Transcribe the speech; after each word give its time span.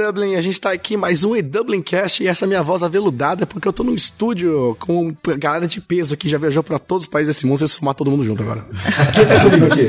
Dublin, 0.00 0.34
a 0.34 0.40
gente 0.40 0.58
tá 0.58 0.72
aqui 0.72 0.96
mais 0.96 1.24
um 1.24 1.38
Dublin 1.42 1.82
Cast 1.82 2.22
e 2.22 2.26
essa 2.26 2.46
minha 2.46 2.62
voz 2.62 2.82
aveludada 2.82 3.42
é 3.42 3.46
porque 3.46 3.68
eu 3.68 3.72
tô 3.72 3.84
num 3.84 3.94
estúdio 3.94 4.74
com 4.80 5.14
galera 5.36 5.68
de 5.68 5.78
peso 5.78 6.16
que 6.16 6.26
já 6.26 6.38
viajou 6.38 6.62
pra 6.62 6.78
todos 6.78 7.04
os 7.04 7.08
países 7.08 7.36
desse 7.36 7.44
mundo, 7.44 7.58
você 7.58 7.68
somar 7.68 7.94
todo 7.94 8.10
mundo 8.10 8.24
junto 8.24 8.42
agora. 8.42 8.64
Quem 9.14 9.26
tá 9.26 9.42
comigo 9.42 9.66
aqui? 9.66 9.88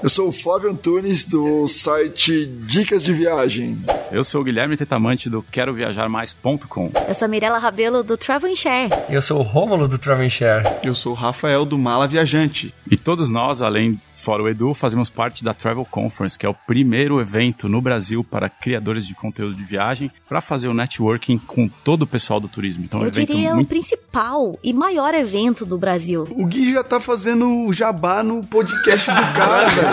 Eu 0.00 0.08
sou 0.08 0.28
o 0.28 0.32
Flávio 0.32 0.70
Antunes 0.70 1.24
do 1.24 1.66
site 1.66 2.46
Dicas 2.46 3.02
de 3.02 3.12
Viagem. 3.12 3.84
Eu 4.12 4.22
sou 4.22 4.42
o 4.42 4.44
Guilherme 4.44 4.76
Tetamante 4.76 5.28
do 5.28 5.42
Quero 5.42 5.74
Viajar 5.74 6.08
Mais.com. 6.08 6.92
Eu 7.08 7.14
sou 7.14 7.26
a 7.26 7.28
Mirella 7.28 7.58
Rabelo 7.58 8.04
do 8.04 8.16
Travel 8.16 8.54
Share. 8.54 8.90
Eu 9.10 9.20
sou 9.20 9.40
o 9.40 9.42
Rômulo 9.42 9.88
do 9.88 9.98
Travel 9.98 10.30
Share. 10.30 10.62
Eu 10.84 10.94
sou 10.94 11.10
o 11.10 11.16
Rafael 11.16 11.64
do 11.64 11.76
Mala 11.76 12.06
Viajante. 12.06 12.72
E 12.88 12.96
todos 12.96 13.28
nós, 13.28 13.60
além 13.60 14.00
Fora 14.26 14.42
o 14.42 14.48
Edu, 14.48 14.74
fazemos 14.74 15.08
parte 15.08 15.44
da 15.44 15.54
Travel 15.54 15.86
Conference, 15.88 16.36
que 16.36 16.44
é 16.44 16.48
o 16.48 16.52
primeiro 16.52 17.20
evento 17.20 17.68
no 17.68 17.80
Brasil 17.80 18.24
para 18.24 18.48
criadores 18.48 19.06
de 19.06 19.14
conteúdo 19.14 19.54
de 19.54 19.62
viagem, 19.62 20.10
para 20.28 20.40
fazer 20.40 20.66
o 20.66 20.74
networking 20.74 21.38
com 21.38 21.68
todo 21.68 22.02
o 22.02 22.06
pessoal 22.08 22.40
do 22.40 22.48
turismo. 22.48 22.82
Então, 22.82 22.98
Eu 22.98 23.04
é 23.04 23.06
um 23.06 23.08
evento 23.10 23.32
diria 23.32 23.54
muito... 23.54 23.66
o 23.66 23.68
principal 23.68 24.58
e 24.64 24.72
maior 24.72 25.14
evento 25.14 25.64
do 25.64 25.78
Brasil. 25.78 26.26
O 26.32 26.44
Gui 26.44 26.72
já 26.72 26.82
tá 26.82 26.98
fazendo 26.98 27.72
jabá 27.72 28.24
no 28.24 28.44
podcast 28.44 29.08
do 29.12 29.32
cara, 29.32 29.68
velho. 29.68 29.88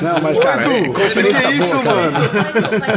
Não, 0.00 0.20
mas 0.22 0.38
cara, 0.38 0.62
Edu, 0.64 0.86
é, 0.86 0.88
conferência 0.92 1.48
que 1.48 1.52
é 1.52 1.56
isso, 1.56 1.76
boa, 1.76 1.94
mano? 1.96 2.18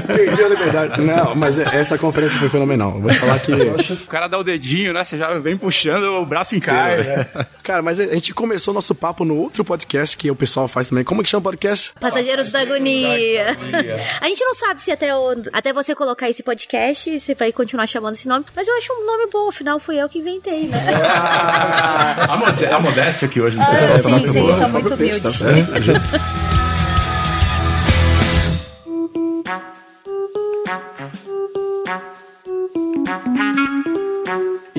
Perdeu 0.06 0.46
a 0.46 0.50
liberdade. 0.50 1.02
Não, 1.02 1.34
mas 1.34 1.58
é, 1.58 1.64
essa 1.76 1.98
conferência 1.98 2.38
foi 2.38 2.50
fenomenal. 2.50 3.02
Vou 3.02 3.12
falar 3.12 3.40
que... 3.40 3.52
o 3.52 4.06
cara 4.08 4.28
dá 4.28 4.38
o 4.38 4.44
dedinho, 4.44 4.94
né? 4.94 5.04
Você 5.04 5.18
já 5.18 5.34
vem 5.40 5.58
puxando 5.58 6.04
o 6.22 6.26
braço 6.28 6.56
inteiro. 6.56 6.80
Cai, 6.80 6.98
né? 7.02 7.26
Cara, 7.64 7.82
mas 7.82 8.00
a 8.00 8.14
gente 8.14 8.36
começou 8.36 8.72
nosso 8.72 8.94
papo 8.94 9.26
no 9.26 9.36
outro 9.36 9.66
podcast 9.66 10.16
que 10.16 10.30
eu 10.30 10.43
pessoal 10.44 10.68
faz 10.68 10.90
também. 10.90 11.04
Como 11.04 11.22
é 11.22 11.24
que 11.24 11.30
chama 11.30 11.40
o 11.42 11.44
podcast? 11.44 11.94
Passageiros 12.00 12.52
da 12.52 12.62
Agonia. 12.62 13.58
A 14.20 14.28
gente 14.28 14.44
não 14.44 14.54
sabe 14.56 14.82
se 14.82 14.92
até, 14.92 15.16
o, 15.16 15.36
até 15.54 15.72
você 15.72 15.96
colocar 15.96 16.30
esse 16.30 16.44
podcast, 16.44 17.18
você 17.18 17.34
vai 17.34 17.52
continuar 17.52 17.88
chamando 17.88 18.14
esse 18.16 18.28
nome, 18.28 18.46
mas 18.56 18.68
eu 18.68 18.78
acho 18.78 18.92
um 18.94 19.06
nome 19.06 19.30
bom, 19.32 19.48
afinal 19.48 19.80
foi 19.80 19.98
eu 19.98 20.10
que 20.10 20.20
inventei, 20.20 20.68
né? 20.68 20.78
a, 22.28 22.38
mod 22.38 22.66
a 22.66 22.80
modéstia 22.80 23.28
aqui 23.28 23.40
hoje 23.40 23.58
do 23.58 23.64
ah, 23.64 23.68
pessoal. 23.68 24.00
Sim, 24.00 24.26
tá 24.26 24.34
sim, 24.34 24.54
sou 24.54 24.70
muito 24.70 24.94
humilde. 24.94 25.22
Tá 25.22 25.30
certo, 25.30 25.76
é 25.76 25.82
justo. 25.82 26.10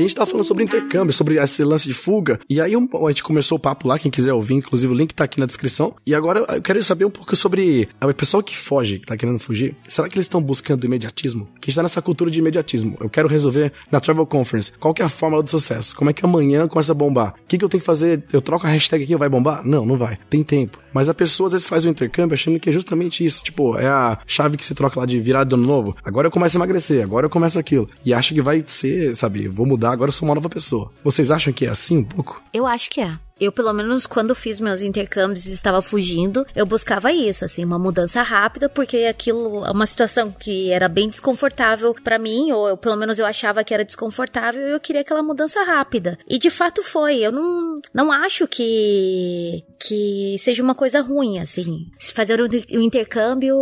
gente 0.01 0.15
tava 0.15 0.31
falando 0.31 0.45
sobre 0.45 0.65
intercâmbio, 0.65 1.13
sobre 1.13 1.37
esse 1.37 1.63
lance 1.65 1.87
de 1.87 1.95
fuga. 1.95 2.41
E 2.49 2.61
aí 2.61 2.77
um, 2.77 2.89
a 3.07 3.09
gente 3.09 3.23
começou 3.23 3.57
o 3.57 3.61
papo 3.61 3.87
lá, 3.89 3.99
quem 3.99 4.11
quiser 4.11 4.33
ouvir, 4.33 4.55
inclusive 4.55 4.93
o 4.93 4.97
link 4.97 5.15
tá 5.15 5.25
aqui 5.25 5.39
na 5.39 5.47
descrição. 5.47 5.95
E 6.07 6.15
agora 6.15 6.41
eu 6.41 6.63
quero 6.63 6.83
saber 6.83 7.05
um 7.05 7.11
pouco 7.11 7.35
sobre 7.37 7.89
o 8.03 8.15
pessoal 8.15 8.43
que 8.43 8.57
foge, 8.57 8.99
que 8.99 9.07
tá 9.07 9.17
querendo 9.17 9.39
fugir. 9.39 9.77
Será 9.89 10.09
que 10.09 10.17
eles 10.17 10.27
estão 10.27 10.43
buscando 10.43 10.85
imediatismo? 10.85 11.49
Que 11.61 11.71
está 11.71 11.83
nessa 11.83 12.03
cultura 12.03 12.31
de 12.31 12.39
imediatismo. 12.39 12.97
Eu 13.01 13.09
quero 13.09 13.29
resolver 13.29 13.73
na 13.91 14.01
Travel 14.01 14.27
Conference. 14.27 14.73
Qual 14.79 14.93
que 14.93 15.03
é 15.03 15.05
a 15.05 15.09
fórmula 15.09 15.43
do 15.43 15.51
sucesso? 15.51 15.95
Como 15.97 16.11
é 16.11 16.13
que 16.13 16.25
amanhã 16.25 16.67
começa 16.67 16.93
a 16.93 16.95
bombar? 16.95 17.35
O 17.45 17.47
que, 17.47 17.59
que 17.59 17.65
eu 17.65 17.69
tenho 17.69 17.81
que 17.81 17.87
fazer? 17.87 18.25
Eu 18.33 18.41
troco 18.41 18.67
a 18.67 18.71
hashtag 18.71 19.05
aqui, 19.05 19.17
vai 19.17 19.29
bombar? 19.29 19.65
Não, 19.65 19.87
não 19.87 19.97
vai. 19.97 20.19
Tem 20.29 20.43
tempo. 20.43 20.79
Mas 20.93 21.09
a 21.09 21.15
pessoa 21.15 21.49
às 21.49 21.53
vezes 21.53 21.67
faz 21.67 21.85
o 21.85 21.89
intercâmbio 21.89 22.35
achando 22.35 22.59
que 22.61 22.71
é 22.71 22.73
justamente 22.73 23.25
isso. 23.25 23.43
Tipo, 23.43 23.77
é 23.77 23.87
a 23.87 24.19
chave 24.27 24.57
que 24.57 24.65
se 24.65 24.75
troca 24.75 25.01
lá 25.01 25.07
de 25.07 25.19
virar 25.21 25.45
de 25.45 25.55
ano 25.55 25.67
novo. 25.67 25.97
Agora 26.05 26.29
eu 26.29 26.31
começo 26.31 26.57
a 26.57 26.59
emagrecer, 26.59 27.03
agora 27.03 27.27
eu 27.27 27.31
começo 27.31 27.59
aquilo. 27.59 27.89
E 28.05 28.15
acha 28.15 28.35
que 28.35 28.41
vai 28.41 28.63
ser, 28.67 29.17
sabe, 29.17 29.49
vou 29.49 29.67
mudar, 29.67 29.84
agora 29.91 30.09
eu 30.09 30.13
sou 30.13 30.29
uma 30.29 30.35
nova 30.35 30.49
pessoa. 30.49 30.91
Vocês 31.03 31.31
acham 31.31 31.53
que 31.53 31.67
é 31.67 31.69
assim 31.69 31.99
um 31.99 32.05
pouco? 32.05 32.43
Eu 32.53 32.67
acho 32.67 32.91
que 32.91 33.01
é. 33.01 33.19
Eu, 33.41 33.51
pelo 33.51 33.73
menos, 33.73 34.07
quando 34.07 34.35
fiz 34.35 34.61
meus 34.61 34.81
intercâmbios 34.81 35.47
e 35.47 35.53
estava 35.53 35.83
fugindo, 35.83 36.47
eu 36.55 36.65
buscava 36.65 37.13
isso, 37.13 37.45
assim, 37.45 37.65
uma 37.65 37.79
mudança 37.79 38.23
rápida, 38.23 38.69
porque 38.69 38.99
aquilo 38.99 39.65
é 39.65 39.71
uma 39.71 39.87
situação 39.87 40.31
que 40.31 40.71
era 40.71 40.89
bem 40.89 41.09
desconfortável 41.09 41.95
para 41.95 42.19
mim, 42.19 42.53
ou 42.53 42.69
eu, 42.69 42.77
pelo 42.77 42.97
menos 42.97 43.19
eu 43.19 43.27
achava 43.27 43.65
que 43.65 43.75
era 43.75 43.85
desconfortável, 43.85 44.69
e 44.69 44.71
eu 44.71 44.81
queria 44.81 45.01
aquela 45.01 45.23
mudança 45.23 45.63
rápida. 45.65 46.17
E 46.29 46.39
de 46.39 46.51
fato 46.51 46.83
foi. 46.83 47.19
Eu 47.19 47.33
não, 47.33 47.81
não 47.93 48.13
acho 48.13 48.47
que 48.47 49.65
que 49.87 50.37
seja 50.39 50.63
uma 50.63 50.75
coisa 50.75 51.01
ruim, 51.03 51.39
assim. 51.39 51.91
Se 51.99 52.13
fazer 52.13 52.41
um 52.41 52.81
intercâmbio 52.81 53.57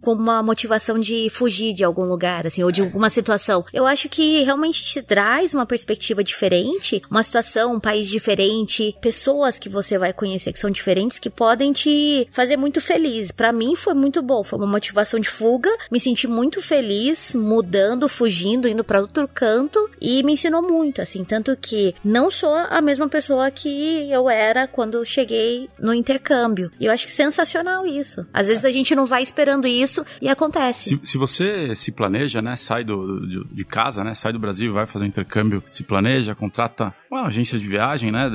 com 0.00 0.12
uma 0.12 0.42
motivação 0.42 0.98
de 0.98 1.28
fugir 1.30 1.74
de 1.74 1.82
algum 1.82 2.04
lugar, 2.04 2.46
assim, 2.46 2.62
ou 2.62 2.70
de 2.70 2.82
alguma 2.82 3.10
situação. 3.10 3.64
Eu 3.72 3.86
acho 3.86 4.08
que 4.08 4.42
realmente 4.44 4.84
te 4.84 5.02
traz 5.02 5.52
uma 5.52 5.66
perspectiva 5.66 6.22
diferente, 6.22 7.02
uma 7.10 7.22
situação, 7.22 7.74
um 7.74 7.80
país 7.80 8.08
diferente, 8.08 8.89
pessoas 9.00 9.58
que 9.58 9.68
você 9.68 9.98
vai 9.98 10.12
conhecer 10.12 10.52
que 10.52 10.58
são 10.58 10.70
diferentes 10.70 11.18
que 11.18 11.30
podem 11.30 11.72
te 11.72 12.28
fazer 12.30 12.56
muito 12.56 12.80
feliz. 12.80 13.30
Para 13.30 13.52
mim 13.52 13.74
foi 13.76 13.94
muito 13.94 14.22
bom, 14.22 14.42
foi 14.42 14.58
uma 14.58 14.66
motivação 14.66 15.20
de 15.20 15.28
fuga, 15.28 15.70
me 15.90 16.00
senti 16.00 16.26
muito 16.26 16.60
feliz 16.60 17.34
mudando, 17.34 18.08
fugindo, 18.08 18.68
indo 18.68 18.84
para 18.84 19.00
outro 19.00 19.28
canto 19.28 19.90
e 20.00 20.22
me 20.22 20.32
ensinou 20.32 20.62
muito, 20.62 21.00
assim, 21.00 21.24
tanto 21.24 21.56
que 21.56 21.94
não 22.04 22.30
sou 22.30 22.54
a 22.54 22.80
mesma 22.80 23.08
pessoa 23.08 23.50
que 23.50 24.10
eu 24.10 24.28
era 24.28 24.66
quando 24.66 25.04
cheguei 25.04 25.68
no 25.78 25.92
intercâmbio. 25.94 26.70
E 26.80 26.86
eu 26.86 26.92
acho 26.92 27.06
que 27.06 27.12
sensacional 27.12 27.86
isso. 27.86 28.26
Às 28.32 28.48
vezes 28.48 28.64
a 28.64 28.72
gente 28.72 28.94
não 28.94 29.06
vai 29.06 29.22
esperando 29.22 29.66
isso 29.66 30.04
e 30.20 30.28
acontece. 30.28 30.90
Se, 30.90 31.00
se 31.04 31.18
você 31.18 31.74
se 31.74 31.92
planeja, 31.92 32.40
né, 32.40 32.56
sai 32.56 32.84
do, 32.84 33.26
de, 33.26 33.44
de 33.54 33.64
casa, 33.64 34.04
né, 34.04 34.14
sai 34.14 34.32
do 34.32 34.38
Brasil, 34.38 34.72
vai 34.72 34.86
fazer 34.86 35.04
um 35.04 35.08
intercâmbio, 35.08 35.62
se 35.70 35.82
planeja, 35.82 36.34
contrata 36.34 36.94
uma 37.10 37.26
agência 37.26 37.58
de 37.58 37.66
viagem, 37.66 38.12
né, 38.12 38.30